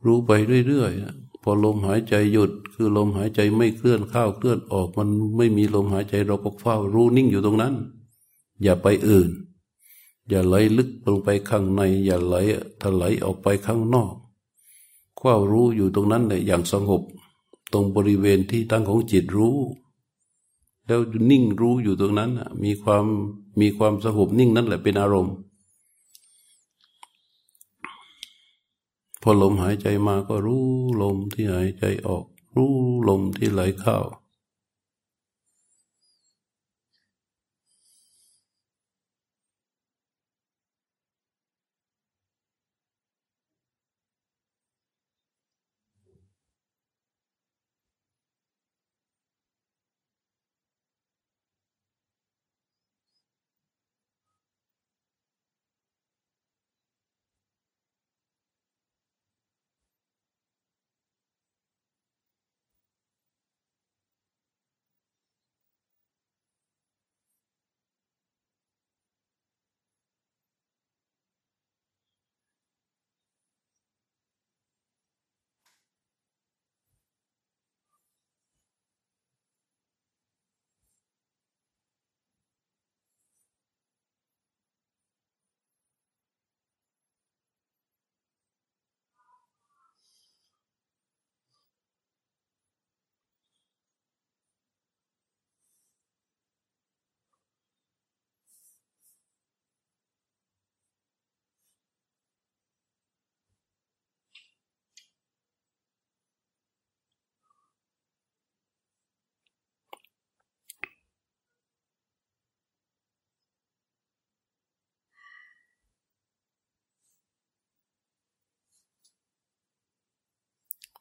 [0.06, 0.32] รู้ไป
[0.68, 7.74] เรื่อยๆพอลมหายใจหยุด คือลมหายใจไม่เคลื่อนเข้าเคลื่อนออก มันไม่มีลมหายใจเราก็เฝ้ารู้นิ่งอยู่ตรงนั้น
[8.64, 9.30] อย่าไปอื่น
[10.30, 12.36] อย่าไหลลึกลงไปข้างใน อย่าไหล
[12.82, 14.14] ถลายออกไปข้างนอก
[15.18, 17.02] เฝ้ารู้อยู่ตรงนั้นเลยอย่างสงบ
[17.74, 19.58] ตรงบริเวณที่ตั้งของจิตรู้
[20.86, 21.02] แล้ว
[21.32, 22.32] นิ่งรู้อยู่ตรงนั้น
[22.64, 23.06] มีความ
[23.60, 25.36] มีความสงบนิ่งนั่นแหละเป็นอารมณ์
[29.22, 30.66] พอลมหายใจมาก็รู้
[31.02, 32.74] ลมที่หายใจออก รู้
[33.08, 33.98] ลมที่ไหลเข้า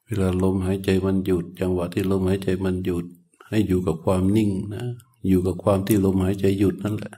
[0.11, 3.05] วลาลมหายใจมันหยุด จังหวะที่ลมหายใจมันหยุด
[3.47, 4.85] ให้อยู่กับความนิ่งนะ
[5.27, 7.15] อยู่กับความที่ลมหายใจหยุดนั่นแหละ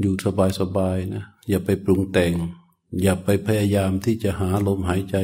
[0.00, 2.32] อยู่สบายสบายนะ อย่าไปปรุงแต่ง
[3.02, 5.16] อย่าไปพยายามที่จะหาลมหายใจ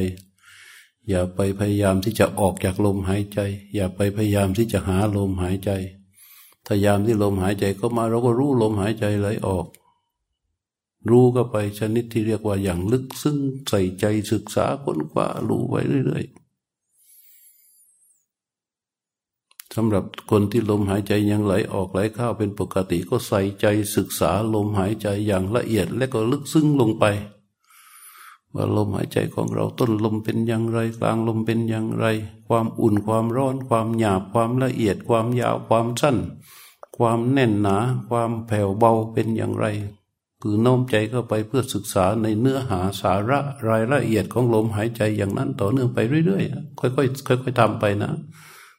[1.09, 3.39] อย่าไปพยายามที่จะออกจากลมหายใจ
[3.75, 5.71] อย่าไปพยายามที่จะหาลมหายใจ
[6.67, 9.65] พยายามที่ลมหายใจเข้ามาเราก็รู้ลมหายใจไหลออก
[11.09, 13.37] รู้ก็ไปชนิดที่เรียกว่าอย่างลึกซึ้ง
[13.69, 16.45] ใส่ใจศึกษาค้นคว้ารู้ไว้เรื่อยๆ
[19.75, 27.05] สำหรับคนที่ลมหายใจยังไหลออกไหลเข้าเป็นปกติก็ใส่ใจศึกษาลมหายใจอย่างละเอียดและก็ลึกซึ้งลงไป
[28.53, 32.05] ว่าลมหายใจของเราต้นลมเป็นอย่างไร กลางลมเป็นอย่างไร
[32.47, 36.17] ความอุ่นความร้อน ความหยาบความละเอียด ความยาวความสั้น
[36.97, 37.77] ความแน่นหนา
[38.09, 39.65] ความแผ่วเบาเป็นอย่างไร
[40.41, 48.11] คือโน้มใจเข้าไปเพื่อศึกษาในเนื้อหาสาระรายละเอียดของลมหายใจอย่างนั้นต่อเนื่องไปเรื่อยๆ ค่อยๆค่อยๆทำไปนะ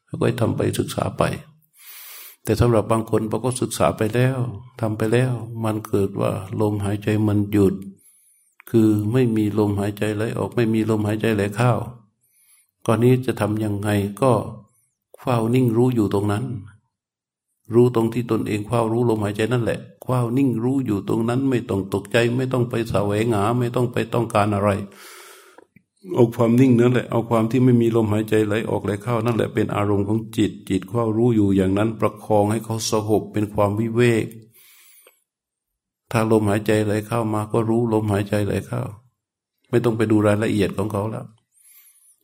[0.08, 1.22] ค่อยๆทำไปศึกษาไป
[2.44, 4.38] แต่สำหรับบางคนพอก็ศึกษาไปแล้ว
[4.80, 5.32] ทำไปแล้ว
[5.64, 7.74] มันเกิดว่าลมหายใจมันหยุด
[8.70, 11.72] คือไม่มีลมหายใจไหลออกไม่มีลมหายใจไหลเข้า
[12.86, 13.88] ก่อนนี้จะทำยังไง
[14.22, 14.32] ก็
[15.20, 16.44] เฝ้านิ่งรู้อยู่ตรงนั้น
[17.74, 24.70] รู้ตรงที่ตนเองคว้ารู้ลมหายใจนั่นแหละคว้านิ่งรู้อยู่ตรงนั้นไม่ต้องตกใจ ไม่ต้องไปแสวงหาไม่ต้องไปต้องการอะไร
[26.14, 34.26] เอาความนิ่งนั่นแหละเอาความที่ไม่มีลมหายใจไหลออกไหลเข้านั่นแหละเป็นอารมณ์ของจิต จิตคว้ารู้อยู่อย่างนั้น ประคองให้เขาสงบเป็นความวิเวก
[36.12, 38.82] ถ้าลมหายใจไหลเข้ามาก็รู้ลมหายใจไหลเข้า
[39.70, 41.26] ไม่ต้องไปดูรายละเอียดของเขาแล้ว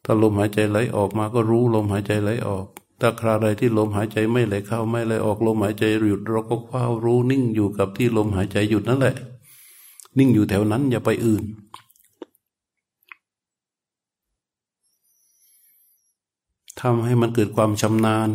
[0.04, 2.66] ถ้าลมหายใจไหลออกมาก็รู้ลมหายใจไหลออก
[3.04, 9.16] ถ้าคราใดที่ลมหายใจไม่ไหลเข้าไม่ไหลออกลมหายใจหยุดเราก็เฝ้ารู้นิ่งอยู่กับที่ลมหายใจหยุดนั่นแหละ
[10.18, 11.44] นิ่งอยู่แถวนั้นอย่าไปอื่น
[16.80, 18.28] ทำให้มันเกิดความชำนาญ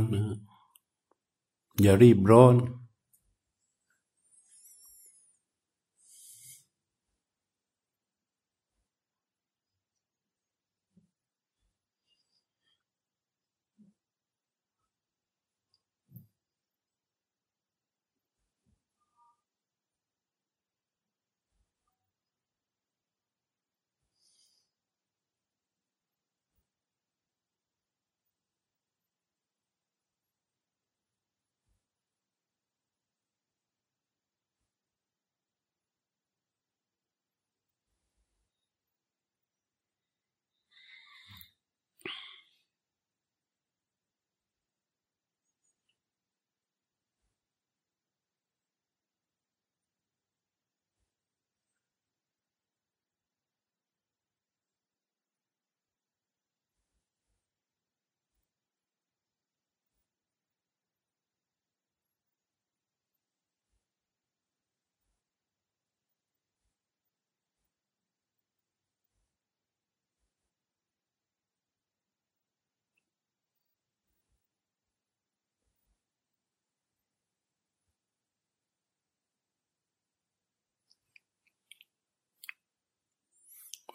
[1.82, 2.54] อย่ารีบร้อน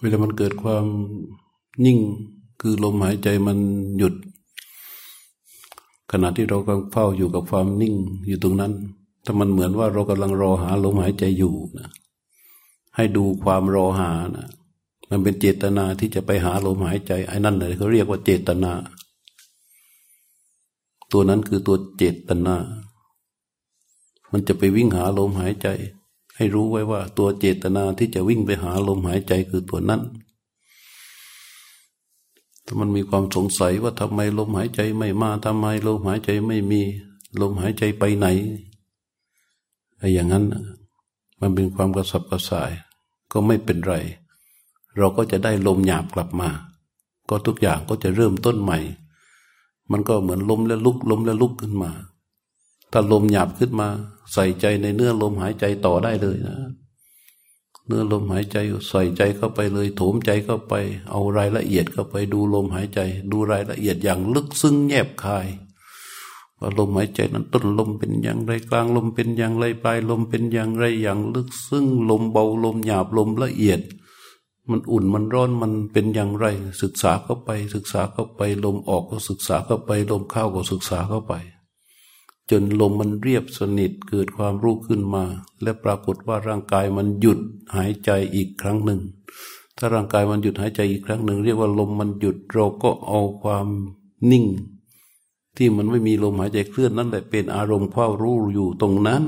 [0.02, 0.84] เวลามันเกิดความ
[1.84, 1.98] นิ่ง
[2.60, 3.58] คือลมหายใจมัน
[3.98, 4.14] หยุด
[6.10, 7.94] ขณะที่เรากำลังเฝ้าอยู่กับความนิ่ง
[8.26, 8.72] อยู่ตรงนั้น
[9.24, 11.88] ถ้ามันเหมือนว่าเรากำลังรอหาลมหายใจอยู่นะ
[12.96, 14.48] ให้ดูความรอหานะ
[15.10, 18.72] มันเป็นเจตนาที่จะไปหาลมหายใจไอ้นั่นเลยเขาเรียกว่าเจตนา
[21.12, 22.56] ตัวนั้นคือตัวเจตนา
[24.32, 25.68] มันจะไปวิ่งหาลมหายใจ
[26.36, 30.02] ให้รู้ไว้ว่าตัวเจตนาที่จะวิ่งไปหาลมหายใจคือตัวนั้น
[32.64, 36.80] ถ้ามันมีความสงสัยว่าทำไมลมหายใจไม่มาทำไมลมหายใจไม่มี
[37.40, 38.26] ลมหายใจไปไหน
[39.98, 40.44] ไอ้อย่างนั้น
[41.40, 42.70] มันเป็นความกระสับกระส่าย
[43.32, 43.94] ก็ไม่เป็นไร
[44.96, 46.48] เราก็จะได้ลมหยาบกลับมา
[47.28, 48.78] ก็ทุกอย่างก็จะเริ่มต้นใหม่
[49.90, 51.90] มันก็เหมือนลมและลุกลมและลุกขึ้นมา
[52.92, 53.88] ถ้าลมหยาบขึ้นมา
[54.32, 56.56] ใส่ใจในเนื้อลมหายใจต่อได้เลยนะ
[57.86, 58.56] เนื้อลมหายใจ
[58.88, 60.74] ใส่ใจเข้าไปเลย โถมใจเข้าไป
[61.10, 65.46] เอารายละเอียดเข้าไปดูลมหายใจ ดูรายละเอียดอย่างลึกซึ้งแยบคาย
[66.60, 73.80] ว่าลมหายใจนั้นต้นลมเป็นอย่างไรกลางลมเป็นอย่างไรปลายลมเป็นอย่างไรอย่างลึกซึ้งลมเบาลมหยาบลมละเอียด
[74.70, 76.46] มันอุ่นมันร้อนมันเป็นอย่างไร
[76.82, 81.34] ศึกษาเข้าไป ศึกษาเข้าไป ลมออกก็ศึกษาเข้าไป ลมเข้าก็ศึกษาเข้าไป
[82.50, 85.24] จนลมมันเรียบสนิทเกิดความรู้ขึ้นมา
[85.62, 87.38] และปรากฏว่าร่างกายมันหยุด
[87.76, 89.00] หายใจอีกครั้งหนึ่ง
[89.76, 93.66] ถ้าร่างกายมันหยุดหายใจอีกครั้งหนึ่ง เรียกว่าลมมันหยุดเราก็เอาความ
[94.30, 94.46] นิ่ง
[95.56, 99.22] ที่มันไม่มีลมหายใจเคลื่อนนั่นแหละเป็นอารมณ์เฝ้ารู้อยู่ตรงนั้น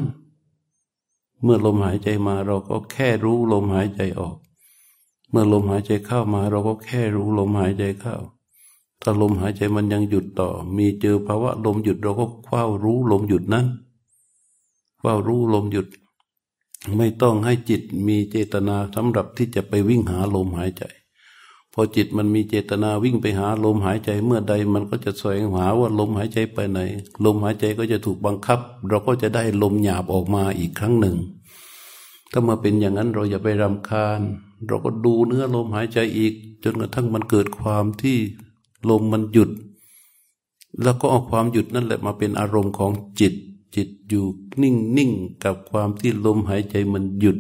[1.43, 4.37] เมื่อลมหายใจมาเราก็แค่รู้ลมหายใจออก
[5.31, 8.17] เมื่อลมหายใจเข้ามาเราก็แค่รู้ลมหายใจเข้า
[9.05, 13.67] ถ้าลมหายใจมันยังหยุดต่อ มีเจอภาวะลมหยุดเราก็เฝ้ารู้ลมหยุดนั้น
[15.01, 15.87] เฝ้ารู้ลมหยุด
[16.97, 20.85] ไม่ต้องให้จิตมีเจตนาสำหรับที่จะไปวิ่งหาลมหายใจ
[21.73, 26.79] พอจิตมันมีเจตนาวิ่งไปหาลมหายใจเมื่อใดมันก็จะแสวงหาว่าลมหายใจไปไหน
[27.25, 31.17] ลมหายใจก็จะถูกบังคับ เราก็จะได้ลมหยาบออกมาอีกครั้งหนึ่ง
[32.33, 34.21] ถ้ามาเป็นอย่างนั้นเราอย่าไปรำคาญ
[34.67, 36.35] เราก็ดูเนื้อลมหายใจอีก
[36.65, 38.19] จนกระทั่งมันเกิดความที่
[38.91, 39.51] ลมมันหยุด
[40.83, 43.35] แล้วก็เอาความหยุดนั่นแหละมาเป็นอารมณ์ของจิต
[43.75, 44.25] จิตอยู่
[44.63, 45.11] นิ่งนิ่ง
[45.45, 47.39] กับความที่ลมหายใจมันหยุด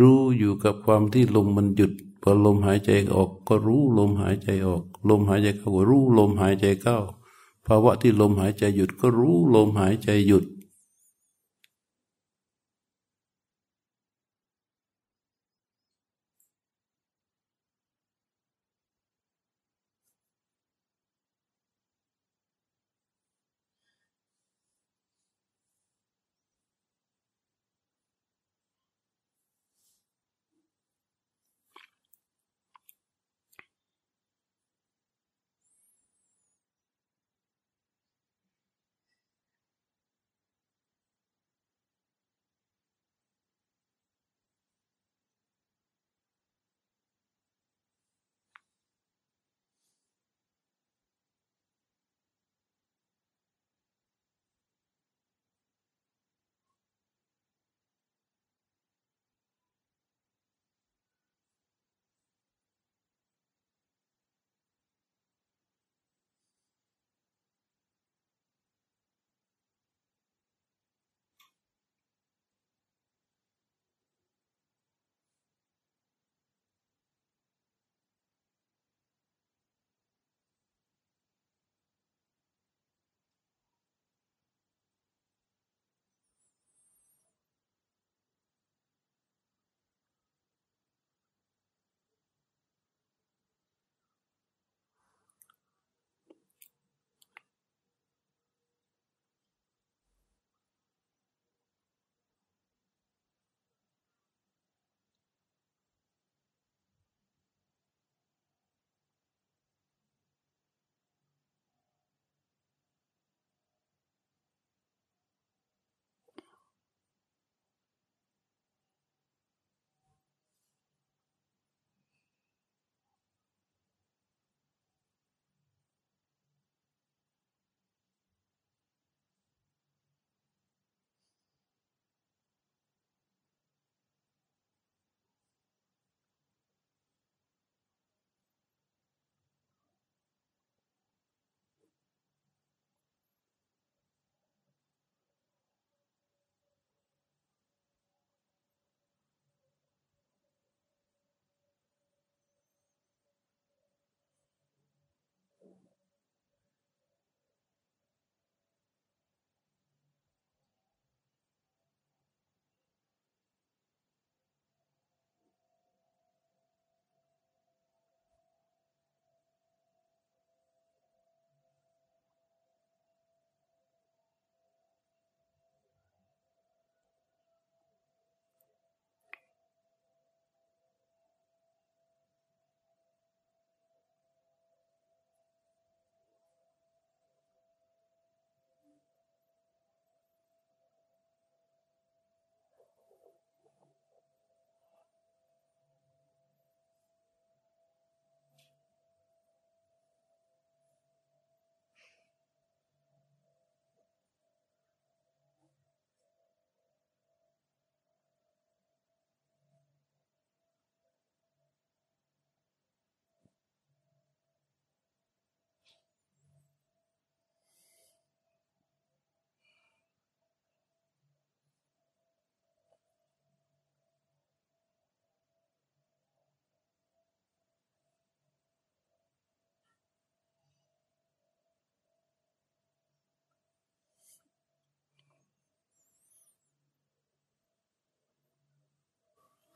[0.00, 6.98] รู้อยู่กับความที่ลมมันหยุดพอลมหายใจออกก็รู้ลมหายใจออก ลมหายใจเข้าก็รู้ลมหายใจเข้า
[7.66, 10.44] ภาวะที่ลมหายใจหยุดก็รู้ลมหายใจหยุด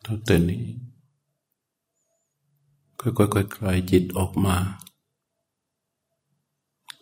[0.06, 0.64] ตั้งแต่นี้
[3.00, 3.08] ค่
[3.38, 4.56] อยๆคลายจิตออกมา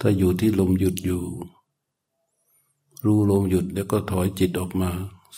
[0.01, 1.23] ถ้าอยู่ที่ลมหยุดอยู่
[3.05, 4.91] รู้ลมหยุดแล้วก็ถอยจิตออกมา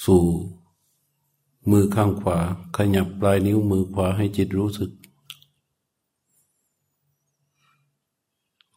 [0.05, 0.25] สู่
[1.71, 2.39] มือข้างขวา
[2.77, 4.91] ขยับปลายนิ้วมือขวาให้จิตรู้สึก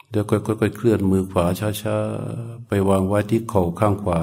[0.09, 1.45] เดี๋ยวค่อยๆเคลื่อนมือขวา
[1.81, 4.19] ช้าๆ ไปวางไว้ที่เข่าข้างขวา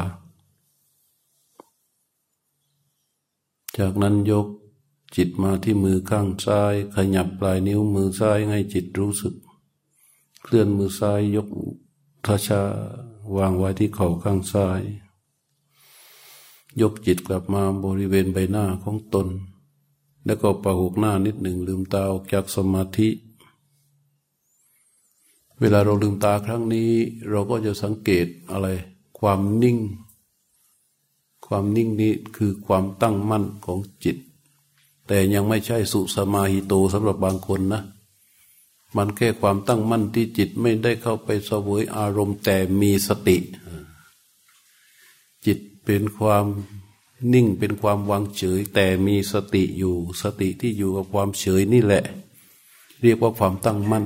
[3.79, 4.47] จากนั้นยก
[5.17, 9.35] จิตมาที่มือข้างซ้าย ขยับปลายนิ้วมือซ้ายให้จิตรู้สึก
[10.43, 11.49] เคลื่อนมือซ้ายยก
[12.25, 12.61] ทชา
[13.37, 14.81] วางไว้ที่เข่าข้างซ้าย
[16.81, 19.27] ยกจิตกลับมาบริเวณใบหน้าของตน
[20.25, 23.09] แล้วก็ประหุกหน้านิดหนึ่งลืมตาออกจากสมาธิ
[25.61, 26.91] เวลาเราลืมตาครั้งนี้
[27.31, 28.69] เราก็จะสังเกตอะไร
[29.19, 29.79] ความนิ่ง
[31.47, 34.17] ความนิ่งนี้คือความตั้งมั่นของจิต
[35.07, 37.83] แต่ยังไม่ใช่สุสมาหิโตสำหรับบางคนนะ
[38.97, 43.37] มันแค่ความตั้งมั่นที่จิตไม่ได้เข้าไปสวยอารมณ์แต่มีสติ
[45.47, 46.45] จิตเป็นความ
[47.33, 52.05] นิ่งเป็นความวางเฉย แต่มีสติอยู่สติที่อยู่กับความเฉยนี่แหละ
[53.03, 54.05] เรียกว่าความตั้งมั่น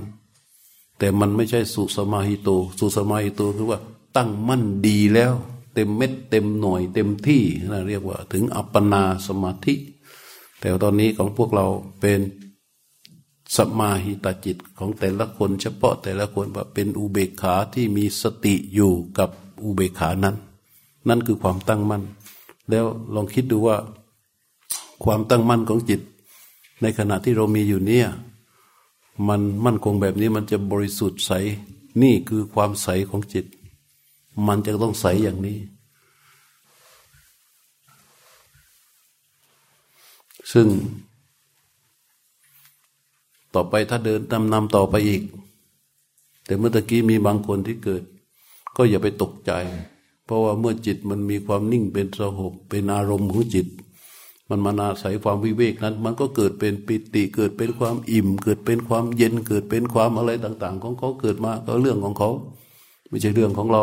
[0.98, 3.80] แต่มันไม่ใช่สุสมาหิโต สุสมาหิโตคือว่า
[4.16, 5.34] ตั้งมั่นดีแล้ว
[5.74, 9.74] เต็มเม็ดเต็มหน่วยเต็มที่นะเรียกว่า ถึงอัปปนาสมาธิ
[10.60, 11.66] แต่ตอนนี้ของพวกเรา
[12.00, 12.20] เป็น
[13.56, 19.30] สมาหิตาจิตของแต่ละคน เฉพาะแต่ละคนว่าเป็นอุเบกขาที่มีสติอยู่กับ
[19.62, 20.36] อุเบกขานั้น
[21.08, 22.02] นั่นคือความตั้งมั่น
[22.70, 23.76] แล้วลองคิดดูว่า
[25.04, 26.00] ความตั้งมั่นของจิต
[26.82, 28.06] ในขณะที่เรามีอยู่เนี่ย
[29.28, 31.32] มันมั่นคงแบบนี้มันจะบริสุทธิ์ใส
[32.02, 33.46] นี่คือความใสของจิต
[34.46, 35.58] มันจะต้องใสอย่างนี้
[40.52, 40.66] ซึ่ง
[43.54, 45.22] ต่อไปถ้าเดินนำนำต่อไปอีก
[46.44, 48.02] แต่เมื่อตะกี้มีบางคนที่เกิด
[48.76, 49.52] ก็อย่าไปตกใจ
[50.24, 53.66] เพราะว่าเมื่อจิตมันมีความนิ่งเป็นสหบเป็นอารมณ์ของจิต
[54.50, 62.30] มันมาอาศัยความวิเวกนั้น มันก็เกิดเป็นปิติเกิดเป็นความอิ่ม เกิดเป็นความเย็นเกิดเป็นความอะไรต่าง ๆ ของเขาเกิดมาก็เรื่องของเขา
[63.08, 63.82] ไม่ใช่เรื่องของเรา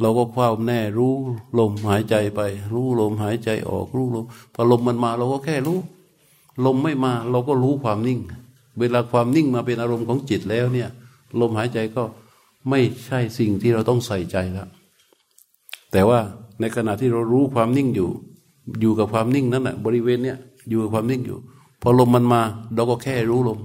[0.00, 1.12] เราก็คว้าแน่รู้
[1.58, 2.40] ลมหายใจไป
[2.72, 5.78] รู้ลมหายใจออกรู้ลมพอลมมันมาเราก็แค่รู้
[6.66, 8.20] ลมไม่มาเราก็รู้ความนิ่ง
[8.78, 10.88] เวลาความนิ่งมาเป็นอารมณ์ของจิตแล้วเนี่ย
[11.40, 12.02] ลมหายใจก็
[12.70, 14.68] ไม่ใช่สิ่งที่เราต้องใส่ใจแล้ว
[15.92, 16.20] แต่ว่า
[16.60, 18.10] ในขณะที่เรารู้ความนิ่งอยู่
[18.80, 20.38] อยู่กับความนิ่งนั้นแหะบริเวณเนี้ย
[20.68, 21.38] อยู่กับความนิ่งอยู่
[21.82, 22.42] พอลมมันมา
[22.74, 23.58] เราก็แค่รู้ลม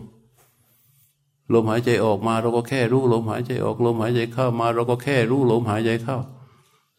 [1.54, 6.18] ลมหายใจออกมาเราก็แค่รู้ลมหายใจออกลมหายใจเข้ามา เราก็แค่รู้ลมหายใจเข้า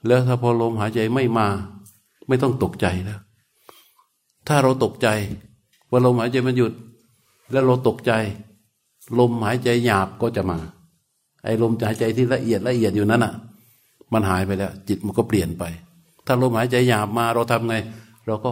[0.07, 1.47] แล้วถ้าพอลมหายใจไม่มา
[2.29, 3.21] ไม่ต้องตกใจแล้ว
[4.49, 5.09] ถ้าเราตกใจ
[5.91, 6.73] ว่าลมหายใจมันหยุด
[7.53, 8.13] แล้วเราตกใจ
[9.19, 10.59] ลมหายใจหยาบก็จะมา
[11.45, 13.35] ไอ้ลมหายใจที่ละเอียดละเอียดอยู่นั้นอะ
[14.13, 15.65] มันหายไปแล้ว จิตมันก็เปลี่ยนไป
[16.27, 17.75] ถ้าลมหายใจหยาบมาเราทำไง
[18.27, 18.51] เราก็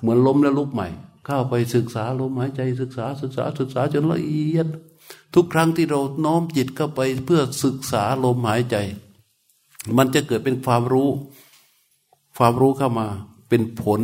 [0.00, 0.88] เหมือนล้มแล้วลุกใหม่
[1.26, 4.66] เข้าไปศึกษาลมหายใจศึกษาศึกษาศึกษาจนละเอียด
[5.34, 8.76] ทุกครั้งที่เราน้อมจิตเข้าไปเพื่อศึกษาลมหายใจ
[9.96, 11.08] มันจะเกิดเป็นความรู้
[12.38, 13.06] ความรู้เข้ามา
[13.48, 14.00] เป็นผล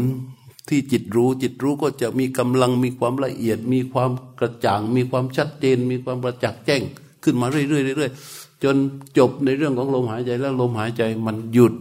[0.68, 6.82] ที่จิตรู้จิตรู้ก็จะมีกำลังมีความละเอียด มีความกระจ่าง มีความชัดเจน มีความประจักษ์แจ้ง
[7.22, 8.76] ขึ้นมาเรื่อยๆเรื่อยๆจน
[9.18, 11.74] จบในเรื่องของลมหายใจแล้วลมหายใจมันหยุด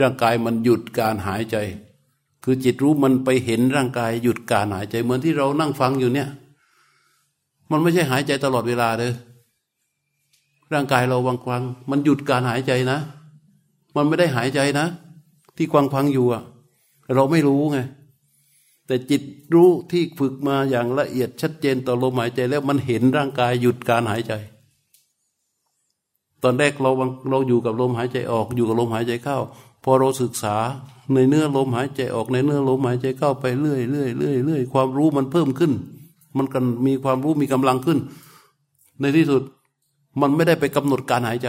[0.00, 1.56] ร่างกายมันหยุดการหายใจ
[2.44, 6.28] คือจิตรู้มันไปเห็นร่างกายหยุดการหายใจ เหมือนที่เรานั่งฟังอยู่เนี่ย
[7.70, 9.12] มันไม่ใช่หายใจตลอดเวลาเลย
[10.72, 12.98] ร่างกายเราวังควัง มันหยุดการหายใจนะ
[13.96, 14.86] มันไม่ได้หายใจนะ
[15.56, 16.42] ที่ควังควังอยู่อะ
[17.14, 17.78] เราไม่รู้ไง
[18.86, 19.22] แต่จิต
[19.54, 24.32] รู้ที่ฝึกมาอย่างละเอียดชัดเจนต่อลมหายใจแล้วมันเห็นร่างกายหยุดการหายใจ
[26.42, 26.90] ตอนแรกเรา
[27.30, 29.38] เราอยู่กับลมหายใจออกอยู่กับลมหายใจเข้า
[29.84, 30.56] พอเราศึกษา
[31.14, 35.72] ในเนื้อลมหายใจออกในเนื้อลมหายใจเข้าไปเรื่อยเรื่อยเรื่อยเรื่อยความรู้มันเพิ่มขึ้น
[36.36, 37.98] มันกันมีความรู้มีกำลังขึ้น
[39.00, 39.42] ในที่สุด
[40.20, 41.48] มันไม่ได้ไปกำหนดการหายใจ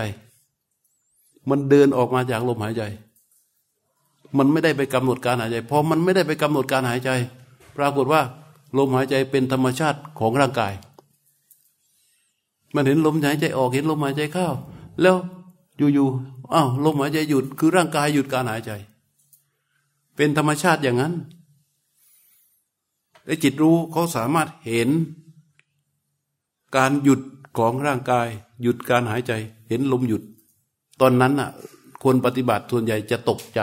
[1.49, 2.83] มันเดินออกมาจากลมหายใจ
[4.37, 7.09] มันไม่ได้ไปกำหนดการหายใจพอมันไม่ได้ไปกำหนดการหายใจ
[7.77, 8.21] ปรากฏว่า
[8.77, 10.73] ลมหายใจเป็นธรรมชาติของร่างกาย
[12.73, 14.47] มันเห็นลมหายใจออกเห็นลมหายใจเข้า
[15.01, 15.15] แล้ว
[15.77, 18.71] อยู่ๆอ้าวลมหายใจหยุดคือร่างกายหยุดการหายใจ
[20.15, 21.13] เป็นธรรมชาติอย่างนั้น
[23.25, 24.89] ไอ้จิตรู้เขาสามารถเห็น
[26.75, 27.21] การหยุด
[27.57, 28.27] ของร่างกาย
[28.61, 29.31] หยุดการหายใจ
[29.69, 30.21] เห็นลมหยุด
[31.01, 31.49] ตอนนั้นอะ
[32.03, 33.61] คนปฏิบัติส่วนใหญ่จะตกใจ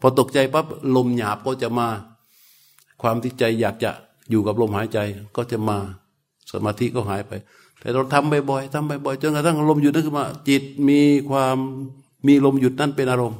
[0.00, 1.88] พอตกใจปั๊บลมหยาบก็จะมา
[3.02, 3.90] ความที่ใจอยากจะ
[4.30, 4.98] อยู่กับลมหายใจ
[5.36, 5.76] ก็จะมา
[6.50, 7.32] สมาธิก็หายไป
[7.80, 11.56] แต่เราทำบ่อยๆทำบ่อยๆจนกระทั่งลมหยุดนั่นขึ้นมาจิตมีความ
[12.26, 13.38] มีลมหยุดนั่นเป็นอารมณ์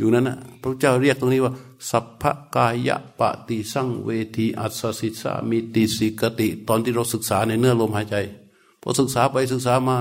[0.00, 1.52] อยู่นั้นนะพระเจ้าเรียกตรงนี้ว่า
[1.90, 2.22] สัพพ
[2.54, 8.16] กายะปฏิสังเวทีอัสสิสามิติสิกติ ตอนที่เราศึกษาในเนื้อลมหายใจ
[8.80, 9.96] พอศึกษาไปศึกษามา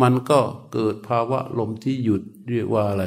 [0.00, 0.40] มันก็
[0.72, 3.04] เกิดภาวะลมที่หยุดเรียกว่าอะไร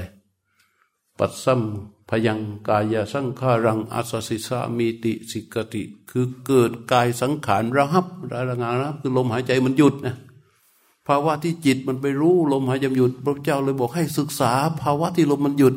[1.18, 1.61] ปัสสัม
[2.10, 10.15] พยังกายสังขารังอาสสิสามีติสิกติ คือเกิดกายสังขารระหับระงาระคือลมหายใจมันหยุดนะ
[11.07, 14.51] ภาวะที่จิตมันไปรู้ลมหายใจหยุด พระเจ้าเลยบอกให้ศึกษา
[14.81, 15.76] ภาวะที่ลมมันหยุด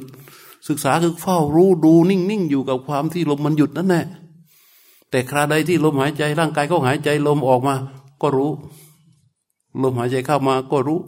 [0.68, 4.04] ศึกษาคือเฝ้ารู้ดูนิ่งๆอยู่กับความที่ลมมันหยุดนั่นแหละ
[5.10, 7.74] แต่คราใดที่ลมหายใจร่างกายเขาหายใจลมออกมา
[8.22, 8.50] ก็รู้
[9.82, 11.00] ลมหายใจเข้ามาก็รู้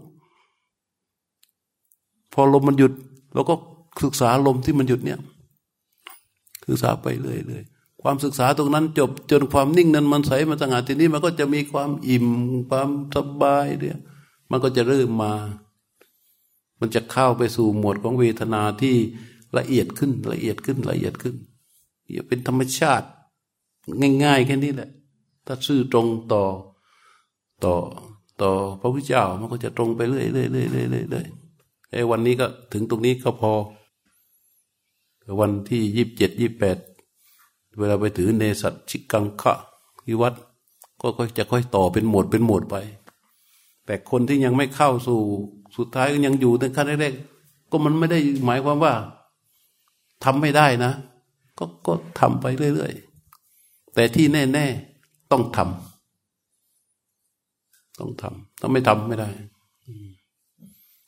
[2.32, 2.92] พอลมมันหยุด
[3.32, 3.54] เราก็
[4.02, 5.18] ศึกษาลมที่มันหยุดเนี่ย
[6.66, 12.26] ศึกษาไปเรื่อยๆความศึกษาตรงนั้นจบจนความนิ่งนั้นมันใสมาตั้งแต่ทีนี้มันก็จะมีความอิ่ม
[12.70, 13.98] ความสบายเนี่ย
[14.50, 15.32] มันก็จะเริ่มมา
[16.80, 18.96] มันจะเข้าไปสู่หมวดของเวทนาที่
[19.56, 21.36] ละเอียดขึ้นละเอียดขึ้นละเอียดขึ้น
[22.12, 23.06] อย่าเป็นธรรมชาติ
[24.24, 24.90] ง่ายๆแค่นี้แหละ
[25.46, 26.44] ถ้าซื่อตรงต่อ
[27.64, 27.74] ต่อ
[28.42, 28.50] ต่อ
[28.80, 33.52] พระพุทธเจ้ามันก็จะตรงไปเรื่อยๆเรื่อยๆเรื่อยๆไอ้วันนี้ก็ถึงตรงนี้ก็พอ
[35.40, 36.78] วันที่ยี่สิบเจ็ดยี่บแปด
[37.78, 39.54] เวลาไปถือเนสัตชิกังคะ
[40.06, 40.34] ที่วัด
[41.00, 42.76] ก็ค่อยจะค่อยต่อเป็นหมวดเป็นหมวดไป
[43.86, 45.20] แต่คนที่ยังไม่เข้าสู่
[45.76, 48.92] สุดท้ายก็ยังอยู่ในขั้นแรกๆก็มันไม่ได้หมายความว่า
[50.24, 50.92] ทำไม่ได้นะ
[51.58, 54.66] ก็ก็ทำไปเรื่อยๆ แต่ที่แน่
[54.98, 59.28] ๆ ต้องทำต้องทำถ้าไม่ทำไม่ได้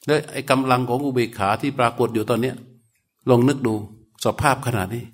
[0.06, 2.56] แล้วไอ้กำลังของอุเบกขาที่ปรากฏอยู่ตอนเนี้ย
[3.28, 3.74] ลองนึกดู
[4.24, 5.04] สภาพขนาดนี้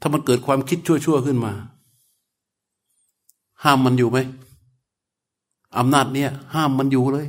[0.00, 1.52] ถ้ามันเกิดความคิดชั่วๆขึ้นมา
[3.64, 4.18] ห้ามมันอยู่ไหม
[5.78, 7.28] อำนาจเนี้ยห้ามมันอยู่เลย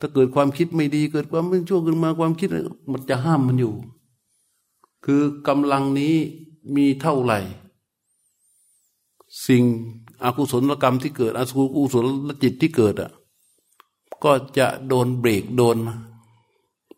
[0.00, 2.48] ถ้าเกิดความคิดไม่ดี เกิดความไม่ชั่วขึ้นมาความคิด
[2.90, 3.72] มันจะห้ามมันอยู่
[5.06, 6.14] คือกำลังนี้
[6.76, 7.38] มีเท่าไหร่
[9.46, 9.62] สิ่ง
[10.24, 11.40] อกุศลกรรมที่เกิดอ
[11.76, 12.06] กุศล
[12.42, 13.10] จิตที่เกิดอะ
[14.24, 15.76] ก็จะโดนเบรกโดน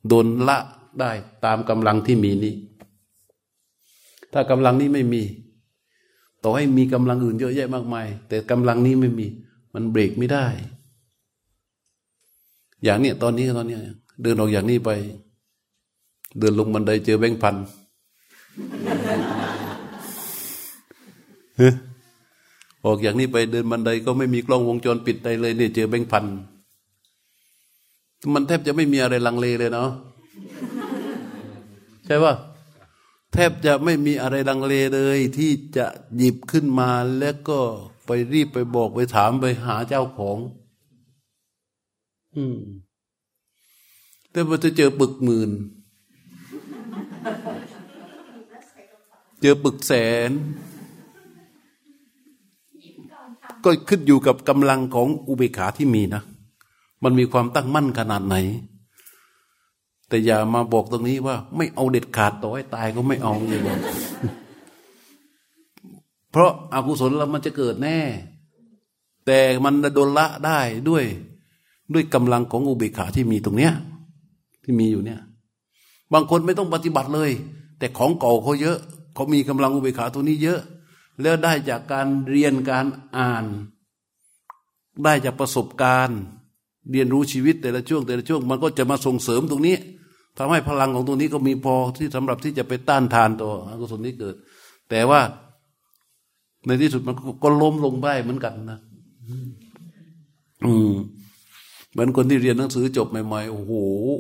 [0.08, 0.58] โดนละ
[1.00, 1.10] ได้
[1.44, 2.54] ตามกำลังที่มีนี้
[4.32, 5.22] ถ้ากำลังนี้ไม่มี
[6.42, 9.26] ต่อให้มีกำลังอื่นเยอะแยะมากมาย แต่กำลังนี้ไม่มี
[9.74, 10.46] มันเบรกไม่ได้
[12.84, 13.76] อย่างเนี้ยตอนนี้ตอนนี้
[14.22, 14.90] เดินออกอย่างนี้ไป
[16.38, 17.56] เดินลงบันไดเจอแบงค์พัน
[22.84, 26.24] ออกอย่างนี้ไปเดินบันไดก็ไม่มีกล้องวงจรปิดใดเลยเนี่ยเจอแบงค์พัน
[28.34, 29.90] มันแทบจะไม่มีอะไรลังเลเลยเนาะ
[32.06, 32.34] ใช่ป่ะ
[33.32, 35.86] แทบจะไม่มีอะไรลังเลเลย ที่จะ
[36.16, 37.60] หยิบขึ้นมาแล้วก็
[38.06, 40.38] ไปรีบไปบอกไปถามไปหาเจ้าของ
[42.36, 42.58] อืม
[44.30, 45.50] แต่พอจะเจอปึกหมื่น
[49.40, 49.92] เจอปึกแส
[50.28, 50.30] น
[53.64, 56.22] ก็ขึ้นอยู่กับกำลังของอุเบกขาที่มีนะ
[57.02, 58.36] มันมีความตั้งมั่นขนาดไหน
[60.08, 63.78] แต่อย่ามาบอกตรงนี้ว่า ไม่เอาเด็ดขาดต่อให้ตายก็ไม่เอาเลยบอก
[66.30, 67.98] เพราะอากุศลเรามันจะเกิดแน่
[69.26, 70.58] แต่มันโดนละได้
[70.88, 71.04] ด้วย
[71.94, 73.72] ด้วยกำลังของอุเบกขาที่มีตรงเนี้ย
[74.64, 75.20] ที่มีอยู่เนี่ย
[76.12, 77.30] บางคนไม่ต้องปฏิบัติเลย
[77.78, 78.78] แต่ของเก่าเขาเยอะ
[79.18, 80.60] เขามีกำลังอุเบกขาตัวนี้เยอะ
[81.22, 82.86] แล้วได้จากการเรียนการ
[83.16, 83.44] อ่าน
[85.04, 86.20] ได้จากประสบการณ์
[86.90, 89.76] เรียนรู้ชีวิตแต่ละช่วงแต่ละช่วง มันก็จะมาส่งเสริมตรงนี้
[90.38, 94.34] ทำให้พลังของตัวนี้ก็มีพอที่สำหรับที่จะไปต้านทานตัวอกุศลที่เกิด
[94.90, 95.20] แต่ว่า
[96.66, 98.78] ในที่สุดมันก็ล้มลงได้เหมือนกันนะ
[100.64, 100.92] อืม
[101.92, 103.72] เหมือนคนที่เรียนหนังสือจบใหม่ๆ โอ้โห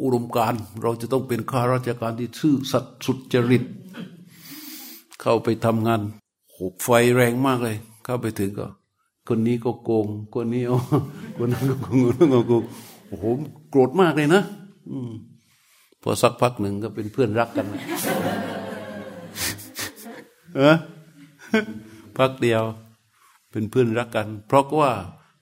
[0.02, 3.64] อุดมการ เราจะต้องเป็นข้าราชการที่ซื่อสัตย์สุจริต
[5.20, 6.00] เข้าไปทำงาน
[6.82, 8.66] ไฟแรงมากเลย เข้าไปถึงก็
[9.28, 10.78] คนนี้ก็โกง คนนี้อ๋อ
[11.38, 12.62] คนนั้นก็โกงคนนั้นก็โกง
[13.08, 13.24] โอ้โห
[13.70, 14.42] โกรธมากเลยนะ
[14.90, 15.10] อืม
[16.02, 17.66] พอสักพักหนึ่งก็เป็นเพื่อนรักกัน
[20.56, 20.76] เออ
[22.18, 22.62] พักเดียว
[23.50, 24.90] เป็นเพื่อนรักกัน เพราะว่า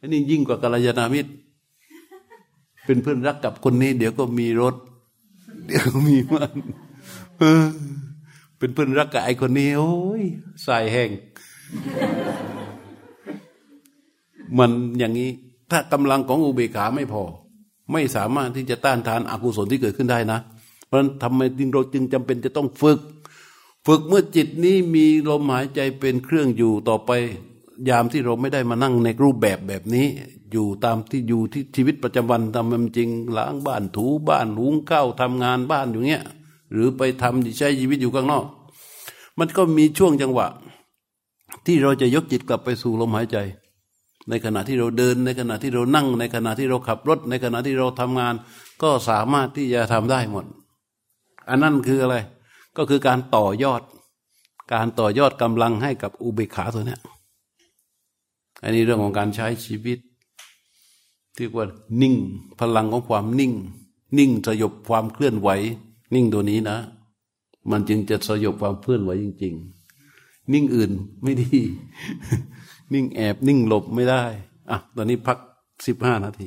[0.01, 1.32] อันนี้ยิ่งกว่ากัลยาณมิตร
[2.86, 4.74] เป็นเพื่อนรักกับคนนี้ เดี๋ยวก็มีรถ
[5.66, 6.53] เดี๋ยวมีมัน
[7.39, 7.65] เออ
[8.59, 10.23] เป็นเพื่อนรักกับไอคนนี้โอ้ย
[10.66, 11.11] สายแห้ง
[14.59, 15.31] มันอย่างนี้
[15.70, 17.23] ถ้ากำลังของอุเบกขาไม่พอ
[17.93, 20.39] ไม่สามารถที่จะต้านทานอากุศลที่เกิดขึ้นได้นะ
[20.87, 23.01] เพราะฉะนั้นทำไมจึงเราจึงจำเป็นจะต้องฝึก
[23.87, 27.11] ฝึกเมื่อจิตนี้มีลมหายใจเป็นเครื่องอยู่ต่อไป
[27.89, 30.07] ยามที่เราไม่ได้มานั่งในรูปแบบแบบนี้
[30.53, 36.24] อยู่ตามที่อยู่ที่ชีวิตประจำวันทำมันจริงล้างบ้านถูบ้านหุงข้าวทำงานบ้านอยู่เงี้ย
[36.72, 38.44] หรือไปทำใช้ชีวิตอยู่ข้างนอก
[39.38, 40.47] มันก็มีช่วงจังหวะ
[41.66, 43.38] ที่เราจะยกจิตกลับไปสู่ลมหายใจ
[44.28, 48.34] ในขณะที่เราเดิน ในขณะที่เรานั่ง ในขณะที่เราขับรถ ในขณะที่เราทำงาน
[48.82, 50.44] ก็สามารถที่จะทำได้หมด
[51.48, 52.16] อันนั้นคืออะไร
[52.76, 53.82] ก็คือการต่อยอด
[54.72, 57.01] การต่อยอดกำลังให้กับอุเบกขาตัวเนี้ย
[58.62, 59.98] อันนี้เรื่องของการใช้ชีวิต
[61.36, 61.66] ที่ว่า
[62.02, 62.14] นิ่ง
[62.60, 63.52] พลังของความนิ่ง
[64.18, 65.48] นิ่งสยบความเคลื่อนไหว
[66.15, 66.78] นิ่งตัวนี้นะ
[67.70, 69.55] มันจึงจะสยบความเคลื่อนไหวจริง
[70.05, 70.91] ๆ นิ่งอื่น
[71.23, 71.59] ไม่ดี
[72.93, 74.24] นิ่งแอบนิ่งหลบไม่ได้
[74.70, 75.39] อะ ตอนนี้พัก
[75.87, 76.47] สิบห้านาที